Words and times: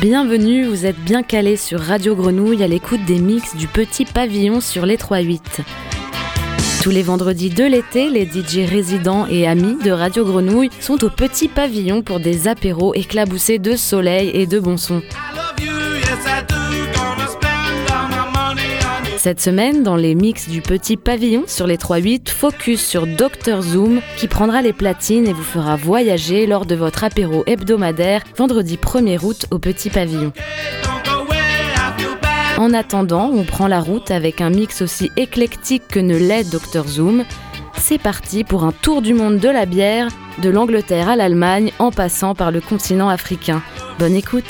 Bienvenue, 0.00 0.66
vous 0.66 0.84
êtes 0.84 0.98
bien 0.98 1.22
calés 1.22 1.56
sur 1.56 1.80
Radio 1.80 2.14
Grenouille 2.14 2.62
à 2.62 2.68
l'écoute 2.68 3.02
des 3.06 3.18
mix 3.18 3.56
du 3.56 3.66
Petit 3.66 4.04
Pavillon 4.04 4.60
sur 4.60 4.84
les 4.84 4.98
3-8. 4.98 5.40
Tous 6.82 6.90
les 6.90 7.02
vendredis 7.02 7.48
de 7.48 7.64
l'été, 7.64 8.10
les 8.10 8.26
DJ 8.26 8.68
résidents 8.68 9.26
et 9.26 9.48
amis 9.48 9.78
de 9.82 9.90
Radio 9.90 10.26
Grenouille 10.26 10.68
sont 10.80 11.02
au 11.02 11.08
Petit 11.08 11.48
Pavillon 11.48 12.02
pour 12.02 12.20
des 12.20 12.46
apéros 12.46 12.94
éclaboussés 12.94 13.58
de 13.58 13.74
soleil 13.74 14.30
et 14.34 14.46
de 14.46 14.60
bon 14.60 14.76
son. 14.76 15.00
Cette 19.26 19.40
semaine, 19.40 19.82
dans 19.82 19.96
les 19.96 20.14
mix 20.14 20.48
du 20.48 20.62
Petit 20.62 20.96
Pavillon 20.96 21.46
sur 21.48 21.66
les 21.66 21.78
3-8, 21.78 22.28
focus 22.28 22.80
sur 22.80 23.08
Dr 23.08 23.60
Zoom 23.60 24.00
qui 24.18 24.28
prendra 24.28 24.62
les 24.62 24.72
platines 24.72 25.26
et 25.26 25.32
vous 25.32 25.42
fera 25.42 25.74
voyager 25.74 26.46
lors 26.46 26.64
de 26.64 26.76
votre 26.76 27.02
apéro 27.02 27.42
hebdomadaire 27.48 28.22
vendredi 28.36 28.76
1er 28.76 29.18
août 29.24 29.46
au 29.50 29.58
Petit 29.58 29.90
Pavillon. 29.90 30.32
En 32.56 32.72
attendant, 32.72 33.28
on 33.34 33.42
prend 33.42 33.66
la 33.66 33.80
route 33.80 34.12
avec 34.12 34.40
un 34.40 34.50
mix 34.50 34.80
aussi 34.80 35.10
éclectique 35.16 35.88
que 35.88 35.98
ne 35.98 36.16
l'est 36.16 36.48
Dr 36.48 36.86
Zoom. 36.86 37.24
C'est 37.76 38.00
parti 38.00 38.44
pour 38.44 38.62
un 38.62 38.70
tour 38.70 39.02
du 39.02 39.12
monde 39.12 39.38
de 39.38 39.48
la 39.48 39.66
bière, 39.66 40.06
de 40.40 40.50
l'Angleterre 40.50 41.08
à 41.08 41.16
l'Allemagne 41.16 41.72
en 41.80 41.90
passant 41.90 42.36
par 42.36 42.52
le 42.52 42.60
continent 42.60 43.08
africain. 43.08 43.60
Bonne 43.98 44.14
écoute 44.14 44.44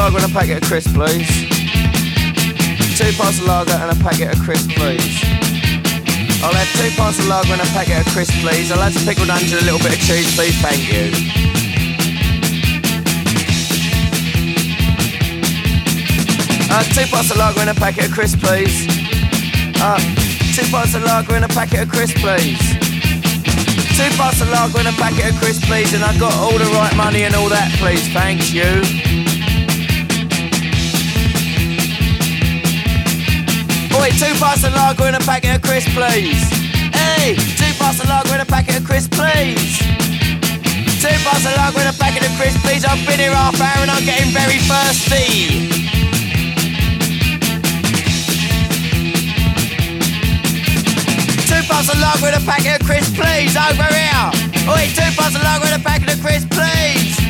lager 0.00 0.16
and 0.16 0.32
a 0.32 0.34
packet 0.34 0.62
of 0.62 0.64
crisps, 0.64 0.92
please. 0.94 1.28
Two 2.96 3.12
pints 3.20 3.36
of 3.36 3.44
lager 3.44 3.76
and 3.76 3.92
a 3.92 3.98
packet 4.02 4.32
of 4.32 4.40
crisps, 4.40 4.72
please. 4.72 5.20
I'll 6.40 6.56
have 6.56 6.72
two 6.72 6.88
pints 6.96 7.18
of 7.20 7.28
lager 7.28 7.52
and 7.52 7.60
a 7.60 7.68
packet 7.76 8.00
of 8.00 8.08
crisps, 8.08 8.32
please. 8.40 8.72
I'll 8.72 8.80
have 8.80 8.94
some 8.96 9.04
pickled 9.04 9.28
onions 9.28 9.52
and 9.52 9.60
a 9.60 9.64
little 9.68 9.78
bit 9.84 9.92
of 9.92 10.00
cheese, 10.00 10.24
please. 10.32 10.56
Thank 10.64 10.88
you. 10.88 11.12
Uh, 16.72 16.80
two 16.96 17.04
pints 17.12 17.30
of 17.30 17.36
lager 17.36 17.60
and 17.60 17.68
a 17.68 17.76
packet 17.76 18.08
of 18.08 18.12
crisps, 18.16 18.40
please. 18.40 18.88
Uh, 19.84 20.00
two 20.56 20.64
pints 20.72 20.96
of 20.96 21.04
lager 21.04 21.36
and 21.36 21.44
a 21.44 21.52
packet 21.52 21.84
of 21.84 21.92
crisps, 21.92 22.16
please. 22.24 22.56
Two 24.00 24.08
pints 24.16 24.40
of 24.40 24.48
lager 24.48 24.80
and 24.80 24.88
a 24.88 24.96
packet 24.96 25.28
of 25.28 25.36
crisps, 25.36 25.60
please. 25.68 25.92
And 25.92 26.02
I 26.02 26.16
got 26.16 26.32
all 26.40 26.56
the 26.56 26.72
right 26.72 26.96
money 26.96 27.28
and 27.28 27.34
all 27.34 27.50
that, 27.52 27.68
please. 27.76 28.08
Thank 28.16 28.56
you. 28.56 29.29
Oi, 34.00 34.08
two 34.16 34.32
pints 34.40 34.64
of 34.64 34.72
lager 34.72 35.04
and 35.04 35.16
a 35.16 35.20
packet 35.20 35.56
of 35.56 35.60
crisps, 35.60 35.92
please. 35.92 36.40
Hey, 36.88 37.36
two 37.36 37.68
pints 37.76 38.00
of 38.00 38.08
lager 38.08 38.32
and 38.32 38.40
a 38.40 38.46
packet 38.46 38.80
of 38.80 38.84
crisps, 38.86 39.12
please. 39.12 39.76
Two 41.04 41.12
pints 41.20 41.44
of 41.44 41.52
lager 41.60 41.84
and 41.84 41.92
a 41.92 41.98
packet 42.00 42.24
of 42.24 42.32
crisps, 42.40 42.64
please. 42.64 42.82
I've 42.88 42.96
been 43.04 43.20
here 43.20 43.36
half 43.36 43.60
hour 43.60 43.84
and 43.84 43.90
I'm 43.90 44.02
getting 44.08 44.32
very 44.32 44.56
thirsty. 44.64 45.68
Two 51.44 51.60
pints 51.68 51.92
of 51.92 52.00
lager 52.00 52.32
and 52.32 52.40
a 52.40 52.44
packet 52.48 52.80
of 52.80 52.86
crisps, 52.88 53.12
please. 53.12 53.52
Over 53.52 53.84
here. 53.84 54.24
Oi, 54.64 54.88
two 54.96 55.12
pints 55.12 55.36
of 55.36 55.44
lager 55.44 55.68
and 55.68 55.76
a 55.76 55.84
packet 55.84 56.08
of 56.08 56.24
crisps, 56.24 56.48
please. 56.48 57.20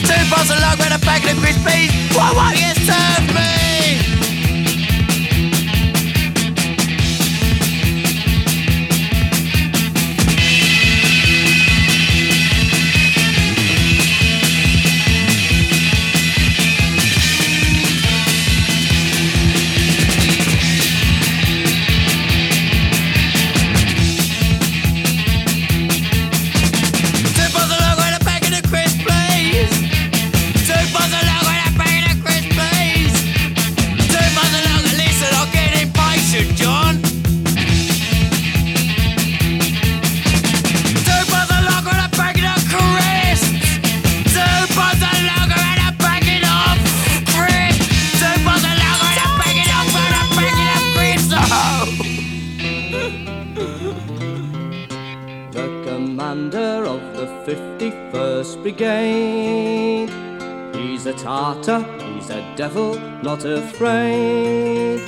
Two 0.00 0.22
pints 0.32 0.48
of 0.48 0.64
lager 0.64 0.88
and 0.88 0.96
a 0.96 1.02
packet 1.04 1.36
of 1.36 1.38
crisps, 1.44 1.60
please. 1.60 1.92
Why 2.16 2.32
won't 2.32 2.56
you 2.56 2.72
serve 2.88 3.28
me? 3.36 3.77
Devil, 62.58 62.98
not 63.22 63.44
afraid. 63.44 64.98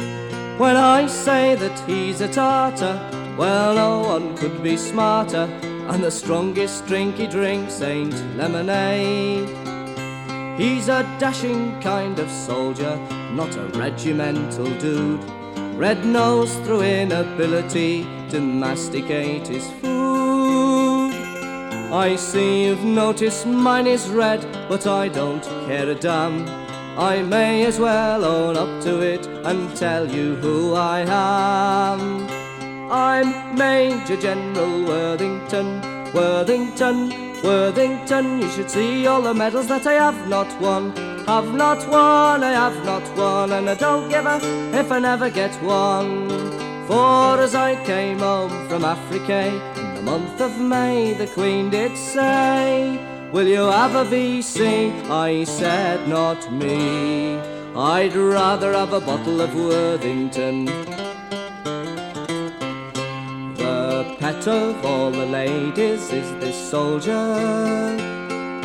When 0.56 0.76
I 0.76 1.08
say 1.08 1.56
that 1.56 1.80
he's 1.80 2.20
a 2.20 2.28
Tartar, 2.28 2.96
well, 3.36 3.74
no 3.74 4.08
one 4.08 4.36
could 4.36 4.62
be 4.62 4.76
smarter. 4.76 5.48
And 5.90 6.04
the 6.04 6.12
strongest 6.12 6.86
drink 6.86 7.16
he 7.16 7.26
drinks 7.26 7.82
ain't 7.82 8.14
lemonade. 8.36 9.48
He's 10.60 10.86
a 10.86 11.02
dashing 11.18 11.80
kind 11.80 12.20
of 12.20 12.30
soldier, 12.30 12.96
not 13.32 13.56
a 13.56 13.66
regimental 13.76 14.70
dude. 14.78 15.24
Red 15.74 16.06
nose 16.06 16.54
through 16.58 16.82
inability 16.82 18.04
to 18.30 18.40
masticate 18.40 19.48
his 19.48 19.68
food. 19.80 21.10
I 21.92 22.14
see 22.14 22.66
you've 22.66 22.84
noticed 22.84 23.44
mine 23.44 23.88
is 23.88 24.08
red, 24.08 24.40
but 24.68 24.86
I 24.86 25.08
don't 25.08 25.42
care 25.66 25.90
a 25.90 25.96
damn. 25.96 26.59
I 26.98 27.22
may 27.22 27.64
as 27.66 27.78
well 27.78 28.24
own 28.24 28.56
up 28.56 28.82
to 28.84 29.00
it 29.00 29.26
and 29.26 29.74
tell 29.76 30.10
you 30.10 30.34
who 30.36 30.74
I 30.74 31.00
am. 31.00 32.28
I'm 32.90 33.56
Major 33.56 34.20
General 34.20 34.84
Worthington, 34.84 35.80
Worthington, 36.12 37.42
Worthington, 37.42 38.42
you 38.42 38.50
should 38.50 38.70
see 38.70 39.06
all 39.06 39.22
the 39.22 39.32
medals 39.32 39.68
that 39.68 39.86
I 39.86 39.92
have 39.92 40.28
not 40.28 40.60
won. 40.60 40.94
Have 41.26 41.54
not 41.54 41.88
won, 41.88 42.42
I 42.42 42.52
have 42.52 42.84
not 42.84 43.16
won, 43.16 43.52
and 43.52 43.70
I 43.70 43.74
don't 43.74 44.08
give 44.08 44.26
a 44.26 44.40
if 44.78 44.90
I 44.90 44.98
never 44.98 45.30
get 45.30 45.54
one. 45.62 46.28
For 46.86 47.40
as 47.40 47.54
I 47.54 47.82
came 47.84 48.18
home 48.18 48.68
from 48.68 48.84
Africa 48.84 49.46
in 49.76 49.94
the 49.94 50.02
month 50.02 50.40
of 50.40 50.58
May, 50.58 51.14
the 51.14 51.28
Queen 51.28 51.70
did 51.70 51.96
say, 51.96 52.98
Will 53.32 53.46
you 53.46 53.62
have 53.62 53.94
a 53.94 54.04
VC? 54.04 54.90
I 55.08 55.44
said, 55.44 56.08
Not 56.08 56.52
me. 56.52 57.38
I'd 57.76 58.16
rather 58.16 58.72
have 58.72 58.92
a 58.92 59.00
bottle 59.00 59.40
of 59.40 59.54
Worthington 59.54 60.64
The 63.54 64.16
pet 64.18 64.48
of 64.48 64.84
all 64.84 65.12
the 65.12 65.26
ladies 65.26 66.12
is 66.12 66.28
this 66.40 66.56
soldier. 66.56 67.36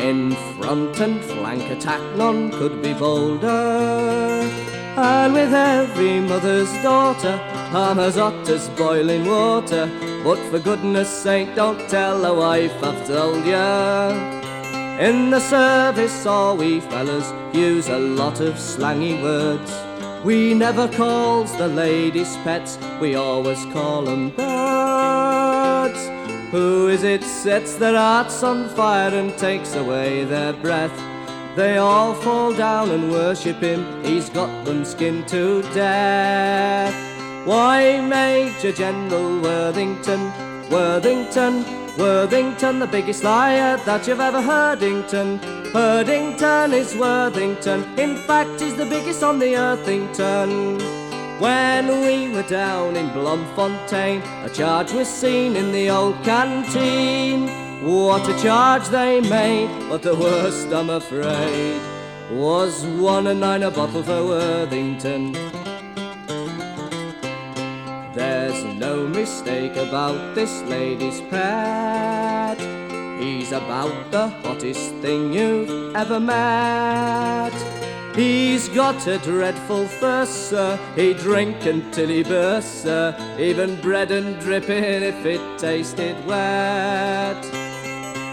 In 0.00 0.32
front 0.58 0.98
and 0.98 1.22
flank 1.22 1.70
attack, 1.70 2.00
none 2.16 2.50
could 2.50 2.82
be 2.82 2.92
bolder. 2.92 4.42
And 4.96 5.32
with 5.32 5.54
every 5.54 6.18
mother's 6.18 6.72
daughter, 6.82 7.38
I'm 7.72 8.00
as 8.00 8.16
hot 8.16 8.48
as 8.48 8.68
boiling 8.70 9.26
water. 9.26 9.88
But 10.24 10.38
for 10.50 10.58
goodness 10.58 11.08
sake, 11.08 11.54
don't 11.54 11.88
tell 11.88 12.24
a 12.24 12.34
wife 12.34 12.82
I've 12.82 13.06
told 13.06 13.46
ya. 13.46 14.35
In 14.98 15.28
the 15.28 15.40
service, 15.40 16.24
all 16.24 16.56
we 16.56 16.80
fellas 16.80 17.30
use 17.52 17.88
a 17.90 17.98
lot 17.98 18.40
of 18.40 18.54
slangy 18.54 19.22
words. 19.22 19.70
We 20.24 20.54
never 20.54 20.88
calls 20.88 21.54
the 21.58 21.68
ladies 21.68 22.34
pets, 22.38 22.78
we 22.98 23.14
always 23.14 23.62
call 23.66 24.08
'em 24.08 24.30
birds. 24.30 26.00
Who 26.50 26.88
is 26.88 27.02
it 27.02 27.22
sets 27.22 27.74
their 27.74 27.94
hearts 27.94 28.42
on 28.42 28.70
fire 28.70 29.14
and 29.14 29.36
takes 29.36 29.74
away 29.76 30.24
their 30.24 30.54
breath? 30.54 30.98
They 31.56 31.76
all 31.76 32.14
fall 32.14 32.54
down 32.54 32.90
and 32.90 33.12
worship 33.12 33.60
him, 33.60 33.84
he's 34.02 34.30
got 34.30 34.64
them 34.64 34.86
skinned 34.86 35.28
to 35.28 35.62
death. 35.74 36.94
Why, 37.44 38.00
Major 38.00 38.72
General 38.72 39.40
Worthington, 39.40 40.32
Worthington, 40.70 41.85
Worthington, 41.98 42.78
the 42.78 42.86
biggest 42.86 43.24
liar 43.24 43.78
that 43.86 44.06
you've 44.06 44.20
ever 44.20 44.42
heard. 44.42 44.80
heardington. 44.80 45.38
Herdington 45.72 46.72
is 46.72 46.94
Worthington, 46.94 47.84
in 47.98 48.16
fact, 48.16 48.60
he's 48.60 48.74
the 48.76 48.84
biggest 48.84 49.22
on 49.22 49.38
the 49.38 49.56
Earthington. 49.56 50.78
When 51.40 51.88
we 52.02 52.34
were 52.34 52.48
down 52.48 52.96
in 52.96 53.08
Bloemfontein, 53.12 54.22
a 54.44 54.48
charge 54.48 54.92
was 54.92 55.08
seen 55.08 55.56
in 55.56 55.72
the 55.72 55.90
old 55.90 56.22
canteen. 56.22 57.48
What 57.82 58.28
a 58.28 58.42
charge 58.42 58.88
they 58.88 59.20
made, 59.20 59.68
but 59.88 60.02
the 60.02 60.14
worst, 60.14 60.68
I'm 60.72 60.90
afraid, 60.90 61.80
was 62.30 62.84
one 62.84 63.26
and 63.26 63.40
nine 63.40 63.62
a 63.62 63.70
bottle 63.70 64.02
for 64.02 64.24
Worthington. 64.24 65.34
There's 68.56 68.74
no 68.76 69.06
mistake 69.06 69.76
about 69.76 70.34
this 70.34 70.62
lady's 70.62 71.20
pet. 71.20 72.58
He's 73.20 73.52
about 73.52 74.10
the 74.10 74.28
hottest 74.28 74.94
thing 75.02 75.34
you've 75.34 75.94
ever 75.94 76.18
met. 76.18 77.52
He's 78.14 78.70
got 78.70 79.06
a 79.06 79.18
dreadful 79.18 79.86
thirst, 79.86 80.48
sir. 80.48 80.78
He'd 80.96 81.18
drink 81.18 81.66
until 81.66 82.08
he 82.08 82.22
bursts, 82.22 82.84
sir. 82.84 83.14
Even 83.38 83.78
bread 83.82 84.10
and 84.10 84.40
dripping 84.40 84.84
if 84.84 85.26
it 85.26 85.58
tasted 85.58 86.16
wet. 86.26 87.42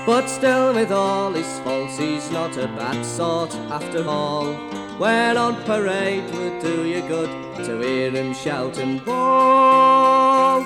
But 0.05 0.27
still, 0.27 0.73
with 0.73 0.91
all 0.93 1.33
his 1.33 1.59
faults, 1.59 1.97
he's 1.97 2.31
not 2.31 2.55
a 2.55 2.67
bad 2.67 3.05
sort 3.05 3.53
after 3.69 4.07
all. 4.07 4.72
When 5.03 5.35
on 5.35 5.61
parade 5.65 6.33
would 6.33 6.61
do 6.61 6.85
you 6.85 7.01
good 7.01 7.29
to 7.65 7.77
hear 7.81 8.09
him 8.09 8.33
shout 8.33 8.77
and 8.77 9.03
bawl. 9.03 10.63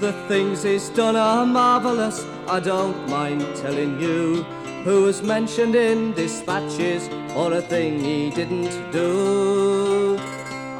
The 0.00 0.12
things 0.26 0.64
he's 0.64 0.88
done 0.88 1.14
are 1.14 1.46
marvellous, 1.46 2.26
I 2.48 2.58
don't 2.58 3.08
mind 3.08 3.42
telling 3.54 4.00
you. 4.00 4.42
Who 4.82 5.04
was 5.04 5.22
mentioned 5.22 5.76
in 5.76 6.12
dispatches 6.14 7.08
or 7.36 7.52
a 7.52 7.62
thing 7.62 8.00
he 8.00 8.30
didn't 8.30 8.90
do? 8.90 10.18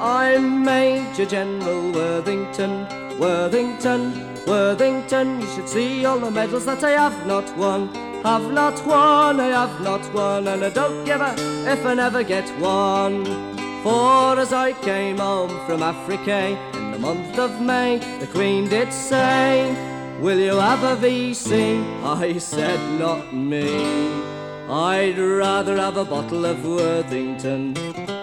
I'm 0.00 0.64
Major 0.64 1.24
General 1.24 1.92
Worthington, 1.92 2.88
Worthington, 3.16 4.44
Worthington. 4.44 5.40
You 5.40 5.46
should 5.46 5.68
see 5.68 6.04
all 6.04 6.18
the 6.18 6.32
medals 6.32 6.64
that 6.64 6.82
I 6.82 6.90
have 7.02 7.28
not 7.28 7.56
won. 7.56 8.07
Have 8.24 8.52
not 8.52 8.84
won, 8.84 9.40
I 9.40 9.46
have 9.46 9.80
not 9.80 10.12
won, 10.12 10.48
and 10.48 10.64
I 10.64 10.70
don't 10.70 11.04
give 11.04 11.20
a 11.20 11.34
if 11.72 11.86
I 11.86 11.94
never 11.94 12.22
get 12.22 12.48
one. 12.60 13.24
For 13.82 14.38
as 14.38 14.52
I 14.52 14.72
came 14.72 15.18
home 15.18 15.50
from 15.66 15.82
Africa 15.82 16.58
in 16.74 16.90
the 16.90 16.98
month 16.98 17.38
of 17.38 17.60
May, 17.60 17.98
the 18.18 18.26
Queen 18.26 18.68
did 18.68 18.92
say, 18.92 19.72
Will 20.20 20.38
you 20.38 20.56
have 20.56 20.82
a 20.82 20.96
VC? 21.00 21.78
I 22.02 22.38
said, 22.38 22.80
Not 22.98 23.32
me. 23.32 24.18
I'd 24.68 25.16
rather 25.18 25.76
have 25.76 25.96
a 25.96 26.04
bottle 26.04 26.44
of 26.44 26.64
Worthington. 26.64 28.17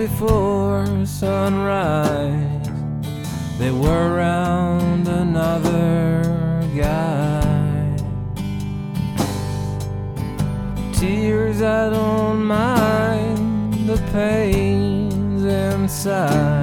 Before 0.00 0.86
sunrise. 1.04 2.68
They 3.58 3.70
were 3.70 4.14
around 4.14 5.06
another 5.06 6.22
guy. 6.74 7.96
Tears, 10.94 11.60
I 11.60 11.90
don't 11.90 12.42
mind 12.46 13.74
the 13.86 13.98
pains 14.10 15.44
inside. 15.44 16.59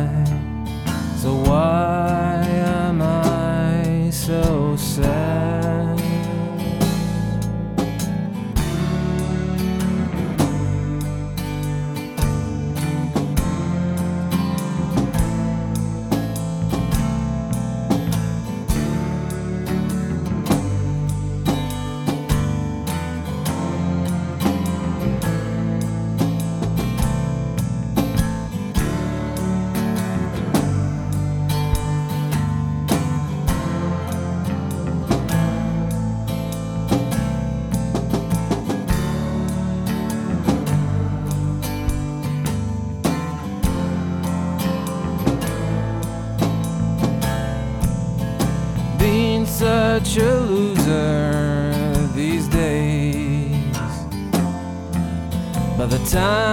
time. 56.07 56.47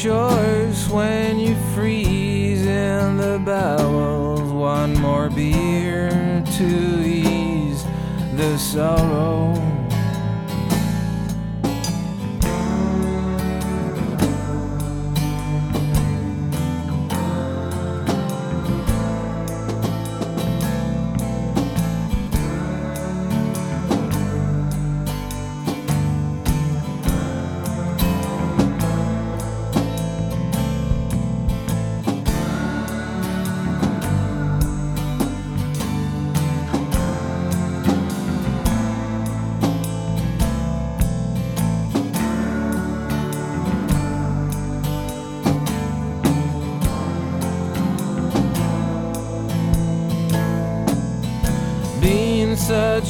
shores 0.00 0.88
when 0.88 1.38
you 1.38 1.54
freeze 1.74 2.64
in 2.64 3.18
the 3.18 3.38
bowels. 3.44 4.50
One 4.50 4.94
more 4.94 5.28
beer 5.28 6.08
to 6.56 7.02
ease 7.04 7.84
the 8.34 8.56
sorrow. 8.56 9.39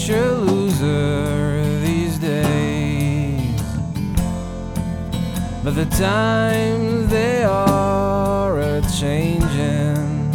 such 0.01 0.17
a 0.17 0.33
loser 0.33 1.79
these 1.81 2.19
days. 2.19 3.63
But 5.63 5.75
the 5.75 5.85
times 5.85 7.11
they 7.11 7.45
are 7.45 8.59
a 8.61 8.81
changing. 8.99 10.33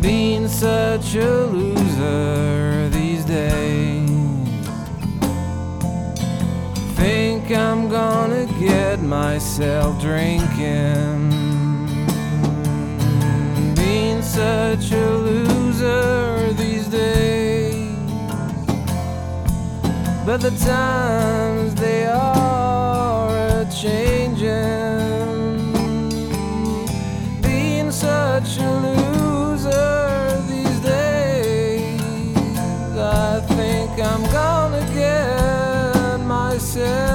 Being 0.00 0.46
such 0.46 1.16
a 1.16 1.46
loser 1.46 2.88
these 2.90 3.24
days. 3.24 4.10
Think 6.94 7.50
I'm 7.50 7.88
gonna 7.88 8.46
get 8.60 9.00
myself 9.00 10.00
drinking. 10.00 11.30
Being 13.74 14.22
such 14.22 14.92
a 14.92 15.10
loser. 15.16 16.27
but 20.28 20.42
the 20.42 20.50
times 20.50 21.74
they 21.76 22.04
are 22.04 23.30
a 23.30 23.66
changing. 23.74 24.52
Being 27.40 27.90
such 27.90 28.58
a 28.58 28.70
loser 28.84 30.42
these 30.46 30.80
days, 30.80 32.02
I 32.98 33.40
think 33.56 33.90
I'm 33.98 34.24
gonna 34.30 34.84
get 34.92 36.18
myself. 36.26 37.07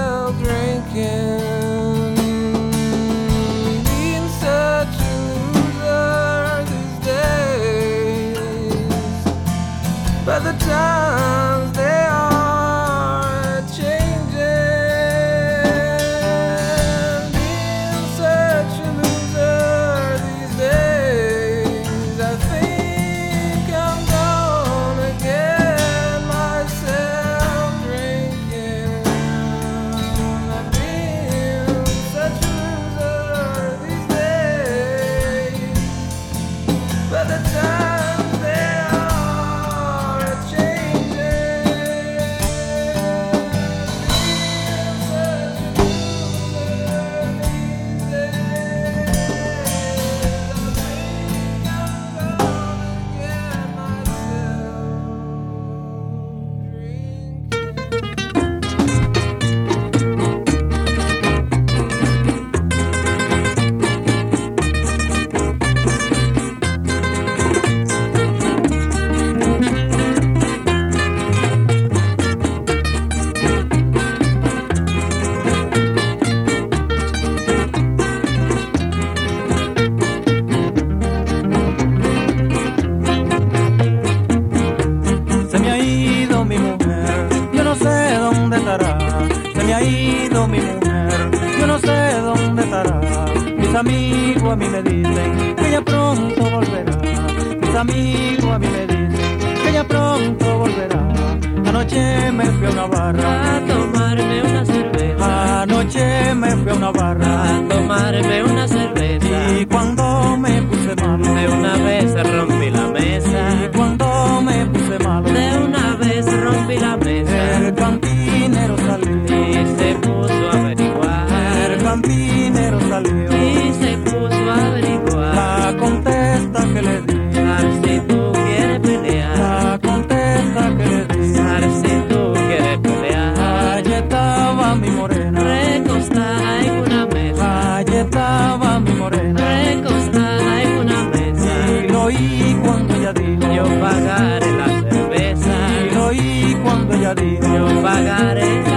pagaré 143.94 144.52
la 144.58 144.68
cerveza. 144.90 145.56
Y 145.92 145.96
oí 145.96 146.58
cuando 146.64 146.94
ella 146.96 147.14
dijo, 147.16 147.46
yo 147.56 147.82
pagaré 147.82 148.73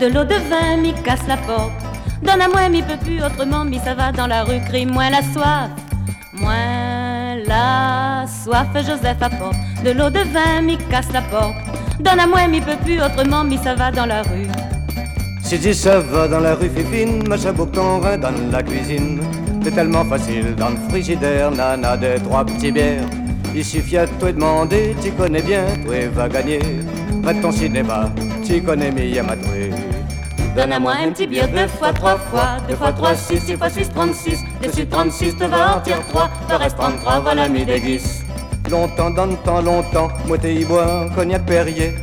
de 0.00 0.06
l'eau 0.06 0.24
de 0.24 0.34
vin, 0.48 0.78
mi 0.80 0.94
casse 1.04 1.26
la 1.28 1.36
porte. 1.36 1.72
Donne 2.22 2.40
à 2.40 2.48
moi, 2.48 2.68
mi 2.70 2.80
peut 2.80 2.96
plus 3.04 3.22
autrement, 3.22 3.64
mi 3.66 3.78
ça 3.78 3.94
va 3.94 4.10
dans 4.12 4.26
la 4.26 4.44
rue, 4.44 4.60
crie 4.66 4.86
moins 4.86 5.10
la 5.10 5.20
soif. 5.20 5.68
Moins 6.32 7.36
la 7.46 8.24
soif, 8.26 8.68
Joseph 8.76 9.20
apporte 9.20 9.56
de 9.84 9.90
l'eau 9.90 10.08
de 10.08 10.20
vin, 10.32 10.62
mi 10.62 10.78
casse 10.90 11.12
la 11.12 11.20
porte. 11.20 11.54
Donne 12.00 12.20
à 12.20 12.26
moi, 12.26 12.46
mi 12.48 12.62
peut 12.62 12.78
plus 12.82 12.98
autrement, 13.02 13.44
mi 13.44 13.58
ça 13.58 13.74
va 13.74 13.90
dans 13.90 14.06
la 14.06 14.22
rue. 14.22 14.48
Si 15.42 15.60
tu 15.60 15.74
ça 15.74 16.00
va 16.00 16.26
dans 16.28 16.40
la 16.40 16.54
rue 16.54 16.70
Fifine, 16.70 17.28
ma 17.28 17.36
chabouk 17.36 17.72
ton 17.72 17.98
vin 17.98 18.16
dans 18.16 18.32
la 18.50 18.62
cuisine. 18.62 19.20
C'est 19.62 19.74
tellement 19.74 20.04
facile 20.06 20.54
dans 20.56 20.70
le 20.70 20.76
frigidaire, 20.88 21.50
nana 21.50 21.98
de 21.98 22.18
trois 22.24 22.46
petits 22.46 22.72
bières. 22.72 23.04
Il 23.54 23.64
suffit 23.64 23.98
à 23.98 24.06
toi 24.06 24.32
demander, 24.32 24.96
tu 25.02 25.10
connais 25.10 25.42
bien, 25.42 25.64
toi 25.84 25.96
va 26.14 26.28
gagner. 26.28 26.60
Va 27.22 27.34
ton 27.34 27.52
cinéma, 27.52 28.10
tu 28.46 28.62
connais 28.62 28.90
Mia 28.90 29.22
Matoué. 29.22 29.70
Donne 30.56 30.72
à 30.72 30.80
moi 30.80 30.94
un 31.00 31.12
petit 31.12 31.28
bière 31.28 31.48
deux 31.48 31.68
fois, 31.68 31.92
trois 31.92 32.16
fois, 32.16 32.56
deux 32.68 32.74
fois 32.74 32.92
trois, 32.92 33.14
six, 33.14 33.38
six 33.40 33.56
fois 33.56 33.70
six, 33.70 33.88
trente-six. 33.88 34.40
Dessus 34.60 34.86
trente-six, 34.86 35.36
te 35.36 35.44
va 35.44 35.76
en 35.76 35.80
tire 35.80 36.04
trois, 36.08 36.28
te 36.48 36.54
reste 36.54 36.76
trente-trois, 36.76 37.20
voilà 37.20 37.48
mi 37.48 37.64
déguise. 37.64 38.24
Longtemps 38.68 39.10
dans 39.10 39.26
le 39.26 39.36
temps, 39.36 39.62
longtemps, 39.62 40.08
moi 40.26 40.38
t'es 40.38 40.54
y 40.54 40.64
boire, 40.64 41.06
cognac 41.14 41.46
Perrier. 41.46 41.94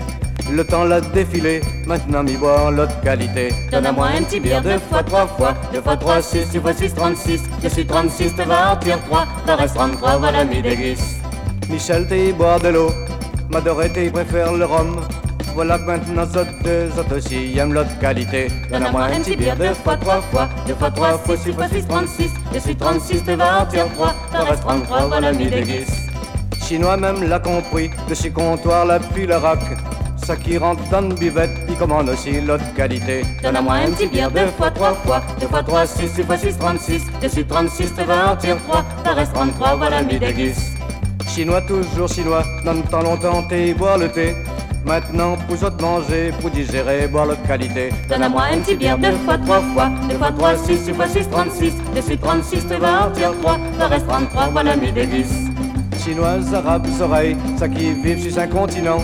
Le 0.50 0.64
temps 0.64 0.86
l'a 0.86 1.02
défilé, 1.02 1.60
maintenant 1.86 2.24
m'y 2.24 2.38
boire 2.38 2.72
l'autre 2.72 2.98
qualité. 3.02 3.54
Donne 3.70 3.86
à 3.86 3.92
moi 3.92 4.08
un 4.18 4.24
petit 4.24 4.40
bière 4.40 4.62
deux 4.62 4.80
fois, 4.80 5.04
trois 5.04 5.28
fois, 5.28 5.54
deux 5.74 5.82
fois 5.82 5.98
trois, 5.98 6.22
six, 6.22 6.46
six 6.46 6.60
fois 6.60 6.74
six, 6.74 6.94
trente-six. 6.94 7.44
Dessus 7.62 7.86
trente-six, 7.86 8.34
te 8.34 8.44
va 8.44 8.74
en 8.74 8.76
tire 8.78 9.00
trois, 9.10 9.26
te 9.46 9.52
reste 9.52 9.76
trente-trois, 9.76 10.18
voilà 10.18 10.46
mi 10.46 10.62
déguise. 10.62 11.18
Michel 11.70 12.08
t'es 12.08 12.30
y 12.30 12.32
boire 12.32 12.62
de 12.62 12.70
l'eau, 12.70 12.92
t'y 13.94 14.10
préfère 14.10 14.54
le 14.54 14.64
rhum. 14.64 15.02
Voilà 15.58 15.80
que 15.80 15.86
maintenant 15.86 16.28
ça 16.32 16.44
deux 16.64 16.92
autres 17.00 17.18
aussi 17.18 17.58
aiment 17.58 17.74
l'autre 17.74 17.98
qualité. 18.00 18.48
Donne 18.72 18.84
à 18.84 18.92
moi 18.92 19.06
un 19.06 19.20
petit 19.22 19.36
bière 19.36 19.56
deux 19.56 19.74
fois, 19.74 19.98
trois 19.98 20.22
fois, 20.22 20.48
deux 20.68 20.76
fois 20.76 20.92
trois, 20.92 21.18
fois 21.18 21.36
six 21.36 21.52
fois 21.52 21.68
six, 21.68 21.84
trente-six. 21.88 22.30
Dessus 22.54 22.76
trente-six, 22.76 23.24
te 23.24 23.32
va 23.32 23.64
en 23.64 23.66
tire 23.66 23.88
trois, 23.96 24.14
te 24.32 24.38
reste 24.38 24.62
trente-trois, 24.62 25.08
voilà 25.08 25.32
mi 25.32 25.48
déguise. 25.48 25.90
Chinois 26.64 26.96
même 26.98 27.28
l'a 27.28 27.40
compris, 27.40 27.90
de 28.08 28.14
chez 28.14 28.30
comptoir 28.30 28.86
la 28.86 29.00
puis 29.00 29.26
le 29.26 29.36
rack. 29.36 29.58
Ça 30.24 30.36
qui 30.36 30.60
rentre 30.60 30.88
dans 30.92 31.02
le 31.02 31.16
buvette, 31.16 31.50
il 31.68 31.76
commande 31.76 32.10
aussi 32.10 32.40
l'autre 32.40 32.72
qualité. 32.76 33.26
Donne 33.42 33.56
à 33.56 33.62
moi 33.62 33.78
un 33.78 33.90
petit 33.90 34.06
bière 34.06 34.30
deux 34.30 34.46
fois, 34.60 34.70
trois 34.70 34.94
fois, 34.94 35.24
deux 35.42 35.48
fois 35.48 35.64
trois, 35.64 35.88
six, 35.88 36.08
six 36.08 36.22
fois 36.22 36.38
six, 36.38 36.56
trente-six. 36.56 37.02
Dessus 37.20 37.46
trente-six, 37.46 37.96
te 37.96 38.02
va 38.04 38.34
en 38.34 38.36
tire 38.36 38.58
trois, 38.68 38.86
te 39.04 39.10
reste 39.10 39.34
trente-trois, 39.34 39.76
voilà 39.76 40.04
mi 40.04 40.20
déguise. 40.20 40.74
Chinois 41.28 41.62
toujours 41.62 42.10
chinois, 42.10 42.44
le 42.64 42.88
temps 42.92 43.02
longtemps 43.02 43.42
t'es 43.50 43.74
boire 43.74 43.98
le 43.98 44.10
thé. 44.10 44.36
Maintenant, 44.88 45.36
pour 45.36 45.62
autres 45.62 45.82
manger, 45.82 46.32
pour 46.40 46.50
digérer, 46.50 47.08
boire 47.10 47.26
l'autre 47.26 47.44
qualité. 47.46 47.90
Donne 48.08 48.24
à 48.24 48.30
moi 48.30 48.44
un 48.54 48.60
petit 48.60 48.74
bière 48.74 48.98
deux 48.98 49.12
fois, 49.26 49.38
trois 49.38 49.60
fois, 49.60 49.90
deux 50.10 50.16
fois 50.16 50.32
trois, 50.32 50.56
six, 50.56 50.78
six 50.78 50.94
fois 50.94 51.08
six, 51.10 51.30
trente-six. 51.30 51.74
Dessus 51.94 52.18
trente-six, 52.18 52.66
te 52.66 52.76
va 52.76 53.08
en 53.08 53.12
tire 53.12 53.34
trois, 53.42 53.58
te 53.78 53.84
reste 53.84 54.08
trente-trois, 54.08 54.48
voilà 54.54 54.78
mi 54.78 54.90
déguise. 54.94 55.50
Chinoises, 56.02 56.54
arabes, 56.54 56.88
oreilles, 57.02 57.36
ça 57.58 57.68
qui 57.68 57.92
vivent 57.92 58.32
sur 58.32 58.42
un 58.42 58.48
continent. 58.48 59.00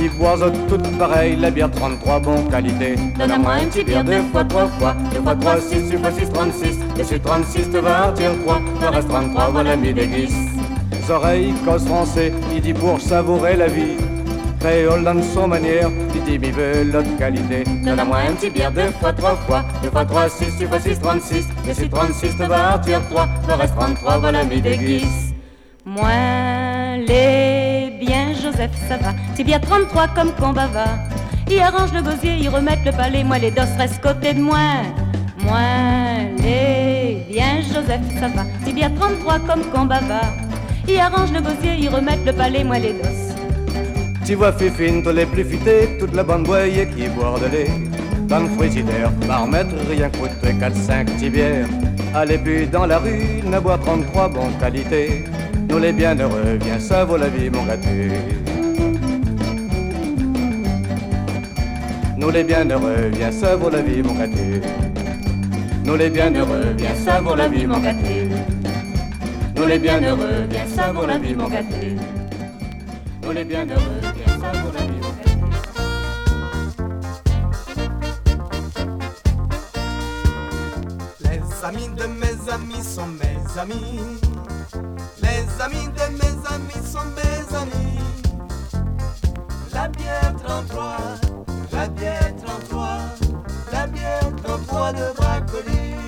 Ils 0.00 0.08
boivent 0.08 0.50
toutes 0.70 0.96
pareilles, 0.96 1.36
la 1.36 1.50
bière 1.50 1.70
33, 1.70 2.20
bon 2.20 2.44
qualité. 2.44 2.94
Donne 3.18 3.30
à 3.32 3.38
moi 3.38 3.52
un 3.62 3.66
petit 3.66 3.84
bière 3.84 4.02
deux 4.02 4.22
fois, 4.32 4.44
trois 4.44 4.68
fois, 4.78 4.96
deux 5.12 5.20
fois 5.20 5.34
trois, 5.34 5.60
six, 5.60 5.86
six 5.86 5.98
fois 5.98 6.12
six, 6.12 6.30
trente-six. 6.30 6.78
Dessus 6.96 7.20
trente-six, 7.20 7.70
te 7.70 7.76
va 7.76 8.08
en 8.08 8.12
tire 8.14 8.32
trois, 8.46 8.62
te 8.80 8.86
reste 8.86 9.08
trente-trois, 9.10 9.50
voilà 9.50 9.76
mi 9.76 9.92
déguise. 9.92 10.34
Les 10.92 11.10
oreilles, 11.10 11.52
cause 11.66 11.84
français, 11.84 12.32
il 12.54 12.62
dit 12.62 12.72
pour 12.72 12.98
savourer 12.98 13.56
la 13.56 13.66
vie. 13.66 13.98
Créole 14.60 15.04
dans 15.04 15.22
son 15.22 15.48
manière, 15.48 15.88
il 16.14 16.22
dit 16.22 16.38
mi 16.38 16.50
veut 16.50 16.84
l'autre 16.84 17.16
qualité. 17.18 17.64
Donne 17.82 17.98
à 17.98 18.04
moi 18.04 18.18
un 18.28 18.34
petit 18.34 18.50
bière 18.50 18.70
deux 18.70 18.90
fois, 19.00 19.12
trois 19.12 19.34
fois, 19.34 19.64
deux 19.82 19.90
fois 19.90 20.04
trois, 20.04 20.28
six, 20.28 20.50
six 20.50 20.66
fois 20.66 20.78
six, 20.78 20.98
trente-six. 21.00 21.48
Dessus 21.66 21.88
trente-six, 21.88 22.36
te 22.36 22.42
va 22.42 22.78
tire 22.84 23.00
trois, 23.08 23.26
te 23.48 23.52
reste 23.52 23.74
trente-trois, 23.74 24.18
voilà 24.18 24.44
mi 24.44 24.60
déguise. 24.60 25.34
Moins 25.86 26.98
les 26.98 27.98
biens, 27.98 28.34
Joseph, 28.34 28.72
ça 28.86 28.98
va. 28.98 29.14
C'est 29.34 29.44
bien 29.44 29.58
33 29.58 30.08
comme 30.08 30.32
combat 30.32 30.66
va. 30.66 30.84
Il 31.50 31.58
arrange 31.60 31.92
le 31.94 32.02
gosier, 32.02 32.36
il 32.38 32.48
remettent 32.50 32.84
le 32.84 32.92
palais, 32.92 33.24
moi 33.24 33.38
les 33.38 33.50
dos 33.50 33.62
restent 33.78 34.02
côté 34.02 34.34
de 34.34 34.40
moi. 34.40 34.58
Moins 35.38 36.28
les 36.36 37.24
biens, 37.30 37.62
Joseph, 37.62 38.02
ça 38.20 38.28
va. 38.28 38.44
C'est 38.64 38.74
bien 38.74 38.90
33 38.90 39.38
comme 39.40 39.64
combat 39.72 40.00
va. 40.00 40.20
Il 40.86 40.98
arrange 41.00 41.32
le 41.32 41.40
gosier, 41.40 41.76
il 41.78 41.88
remettent 41.88 42.26
le 42.26 42.32
palais, 42.34 42.62
moi 42.62 42.78
les 42.78 42.92
dos. 42.92 43.29
Tu 44.30 44.36
vois 44.36 44.52
Fifine, 44.52 45.02
tous 45.02 45.10
les 45.10 45.26
plus 45.26 45.42
futés, 45.42 45.98
toute 45.98 46.14
la 46.14 46.22
bande 46.22 46.44
boyée 46.44 46.86
qui 46.86 47.02
de 47.02 47.50
lait. 47.50 47.68
Dans 48.28 48.38
le 48.38 48.48
frigidaire, 48.50 49.10
par 49.26 49.44
mètre, 49.48 49.74
rien 49.90 50.08
coûte 50.08 50.30
4-5 50.44 51.06
petits 51.06 51.30
bières. 51.30 51.66
Allez, 52.14 52.38
puis 52.38 52.68
dans 52.68 52.86
la 52.86 53.00
rue, 53.00 53.42
ne 53.44 53.58
boire 53.58 53.80
33 53.80 54.28
bonnes 54.28 54.56
qualités. 54.60 55.24
Nous 55.68 55.78
les 55.80 55.92
bienheureux, 55.92 56.58
viens, 56.62 56.78
ça 56.78 57.04
vaut 57.04 57.16
la 57.16 57.26
vie, 57.26 57.50
mon 57.50 57.64
gâté. 57.64 58.12
Nous 62.16 62.30
les 62.30 62.44
bienheureux, 62.44 63.10
viens, 63.12 63.32
ça 63.32 63.56
vaut 63.56 63.68
la 63.68 63.82
vie, 63.82 64.00
mon 64.00 64.14
gâté. 64.14 64.60
Nous 65.84 65.96
les 65.96 66.08
bienheureux, 66.08 66.74
viens, 66.78 66.94
ça 66.94 67.20
vaut 67.20 67.34
la 67.34 67.48
vie, 67.48 67.66
mon 67.66 67.80
gâté. 67.80 68.28
Nous 69.56 69.66
les 69.66 69.78
bienheureux, 69.80 70.46
viens, 70.48 70.66
ça 70.68 70.92
vaut 70.92 71.04
la 71.04 71.18
vie, 71.18 71.34
mon 71.34 71.48
gâté. 71.48 71.96
Nous 73.24 73.32
les 73.32 73.44
bienheureux, 73.44 74.09
amis 81.70 81.88
de 81.96 82.06
mes 82.06 82.50
amis 82.52 82.82
sont 82.82 83.06
mes 83.06 83.60
amis. 83.60 84.18
Les 85.22 85.62
amis 85.62 85.88
de 85.98 86.06
mes 86.20 86.36
amis 86.54 86.84
sont 86.84 87.08
mes 87.18 87.56
amis. 87.56 88.00
La 89.72 89.86
bière 89.86 90.34
33, 90.44 90.96
la 91.72 91.88
bière 91.88 92.34
33, 92.44 92.98
la 93.72 93.86
bière 93.86 94.32
33 94.42 94.92
de 94.94 95.14
bracoli. 95.16 95.99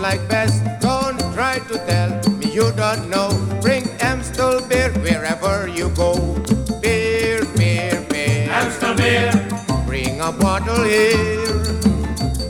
Like 0.00 0.26
best. 0.28 0.64
Don't 0.80 1.18
try 1.34 1.58
to 1.68 1.76
tell 1.86 2.10
me 2.32 2.50
you 2.52 2.72
don't 2.72 3.08
know. 3.10 3.28
Bring 3.60 3.86
Amstel 4.00 4.60
beer 4.66 4.90
wherever 5.04 5.68
you 5.68 5.90
go. 5.90 6.14
Beer, 6.80 7.44
beer, 7.56 8.04
beer. 8.08 8.48
Amstel 8.50 8.94
beer. 8.94 9.30
Bring 9.86 10.20
a 10.20 10.32
bottle 10.32 10.82
here. 10.84 11.62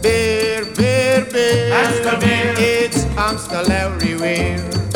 Beer, 0.00 0.64
beer, 0.76 1.26
beer. 1.32 1.72
Amstel 1.74 2.20
beer. 2.20 2.54
It's 2.56 3.04
Amstel 3.16 3.70
everywhere. 3.70 4.89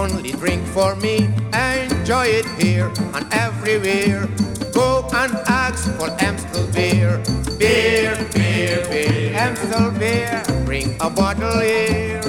Only 0.00 0.32
drink 0.32 0.66
for 0.68 0.96
me. 0.96 1.28
Enjoy 1.52 2.24
it 2.24 2.46
here 2.58 2.90
and 3.14 3.26
everywhere. 3.32 4.26
Go 4.72 5.06
and 5.12 5.32
ask 5.46 5.92
for 5.98 6.08
Amstel 6.24 6.66
beer. 6.72 7.22
Beer, 7.58 8.16
beer, 8.32 8.80
beer. 8.88 9.34
Amstel 9.34 9.90
beer. 9.90 10.42
Bring 10.64 10.96
a 11.00 11.10
bottle 11.10 11.60
here. 11.60 12.22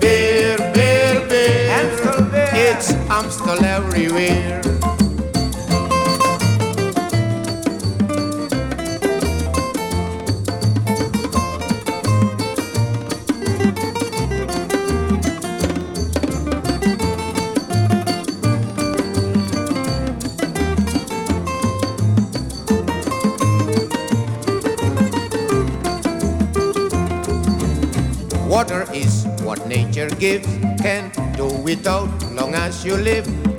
Beer, 0.00 0.56
beer, 0.72 1.14
beer. 1.28 1.68
Amstel 1.78 2.24
beer. 2.32 2.50
It's 2.54 2.92
Amstel 3.10 3.62
everywhere. 3.62 4.61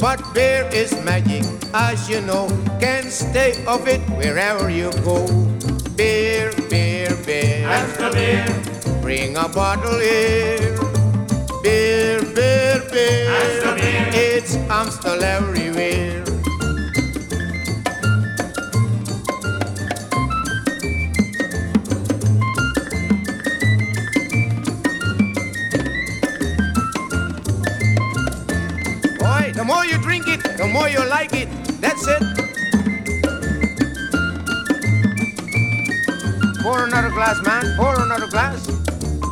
But 0.03 0.33
beer 0.33 0.67
is 0.73 0.91
magic, 1.05 1.45
as 1.73 2.09
you 2.09 2.19
know. 2.19 2.49
Can't 2.81 3.09
stay 3.09 3.63
off 3.65 3.87
it 3.87 4.01
wherever 4.19 4.69
you 4.69 4.91
go. 4.99 5.25
Beer, 5.95 6.51
beer, 6.69 7.15
beer. 7.25 7.63
Amstel 7.65 8.11
beer. 8.11 8.45
Bring 9.01 9.37
a 9.37 9.47
bottle 9.47 9.97
here. 9.99 10.75
Beer, 11.63 12.19
beer, 12.35 12.83
beer. 12.91 13.31
Amstel 13.31 13.75
beer. 13.75 14.09
It's 14.11 14.55
Amstel 14.67 15.23
everywhere. 15.23 16.32
More 29.73 29.85
you 29.85 29.97
drink 29.97 30.27
it, 30.27 30.41
the 30.57 30.67
more 30.67 30.87
you 30.87 31.03
like 31.09 31.33
it. 31.33 31.49
That's 31.81 32.05
it. 32.07 32.21
Pour 36.61 36.85
another 36.85 37.09
glass, 37.09 37.41
man. 37.43 37.75
Pour 37.77 37.95
another 38.01 38.27
glass. 38.27 38.65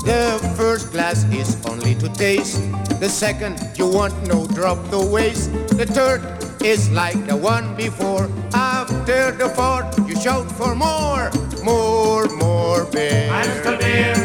The 0.04 0.40
first 0.58 0.92
glass 0.92 1.24
is 1.32 1.50
only 1.68 1.94
to 1.96 2.10
taste. 2.10 2.60
The 3.00 3.10
second, 3.10 3.56
you 3.78 3.88
want 3.88 4.16
no 4.28 4.48
drop 4.48 4.80
to 4.90 5.00
waste. 5.00 5.52
The 5.78 5.86
third 5.86 6.22
is 6.64 6.90
like 6.90 7.20
the 7.28 7.38
one 7.38 7.76
before. 7.76 8.30
After 8.54 9.32
the 9.32 9.50
fourth, 9.50 9.94
you 10.10 10.16
shout 10.16 10.52
for 10.52 10.74
more. 10.76 11.30
More, 11.64 12.28
more 12.44 12.86
beer. 12.86 13.30
Amstel 13.30 13.78
beer. 13.78 14.16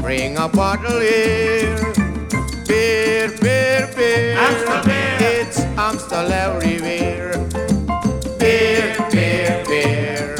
Bring 0.00 0.36
a 0.36 0.48
bottle 0.48 1.00
here. 1.00 1.76
Beer, 2.68 3.28
beer, 3.42 3.90
beer. 3.96 4.36
Amstel 4.38 4.84
beer. 4.84 5.04
It's 5.20 5.63
Amstel 5.76 6.30
everywhere. 6.30 7.32
Beer, 8.38 8.96
beer, 9.10 9.64
beer. 9.66 10.36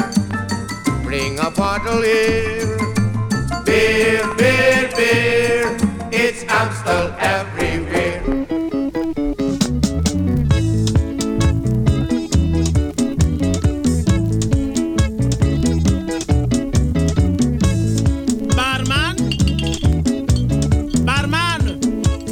Bring 1.03 1.37
a 1.39 1.51
bottle 1.51 2.01
here. 2.01 2.77
Beer, 3.65 4.23
beer, 4.37 4.89
beer. 4.95 5.77
It's 6.11 6.43
Amstel 6.47 7.13
everywhere. 7.19 8.21
Barman? 18.55 19.15
Barman? 21.05 21.79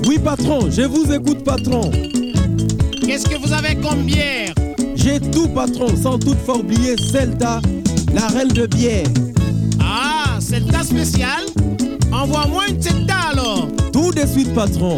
Oui, 0.08 0.20
patron, 0.20 0.72
je 0.72 0.84
vous 0.84 1.12
écoute, 1.12 1.44
patron. 1.44 1.92
Avez 3.54 3.76
comme 3.76 4.04
bière 4.04 4.54
J'ai 4.96 5.20
tout, 5.20 5.48
patron, 5.48 5.88
sans 5.96 6.18
toutefois 6.18 6.58
oublier 6.58 6.96
Zelda, 6.98 7.62
la 8.14 8.28
reine 8.28 8.50
de 8.50 8.66
bière. 8.66 9.06
Ah, 9.80 10.40
tas 10.72 10.84
spécial 10.84 11.46
Envoie-moi 12.12 12.64
une 12.70 12.82
Zelda 12.82 13.16
alors 13.32 13.68
Tout 13.92 14.12
de 14.12 14.26
suite, 14.26 14.54
patron. 14.54 14.98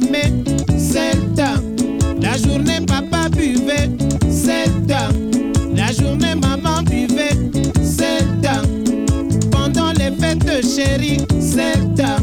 aimer, 0.00 0.32
c'est 0.78 1.34
temps. 1.34 1.60
La 2.20 2.36
journée, 2.36 2.80
papa 2.86 3.28
buvait, 3.28 3.90
c'est 4.30 4.66
le 4.66 4.86
temps. 4.86 5.14
La 5.74 5.92
journée, 5.92 6.34
maman 6.34 6.82
buvait, 6.82 7.36
c'est 7.82 8.20
le 8.22 8.40
temps. 8.42 9.50
Pendant 9.50 9.92
les 9.92 10.10
fêtes, 10.12 10.64
chérie, 10.64 11.24
c'est 11.40 11.76
le 11.76 11.94
temps. 11.94 12.19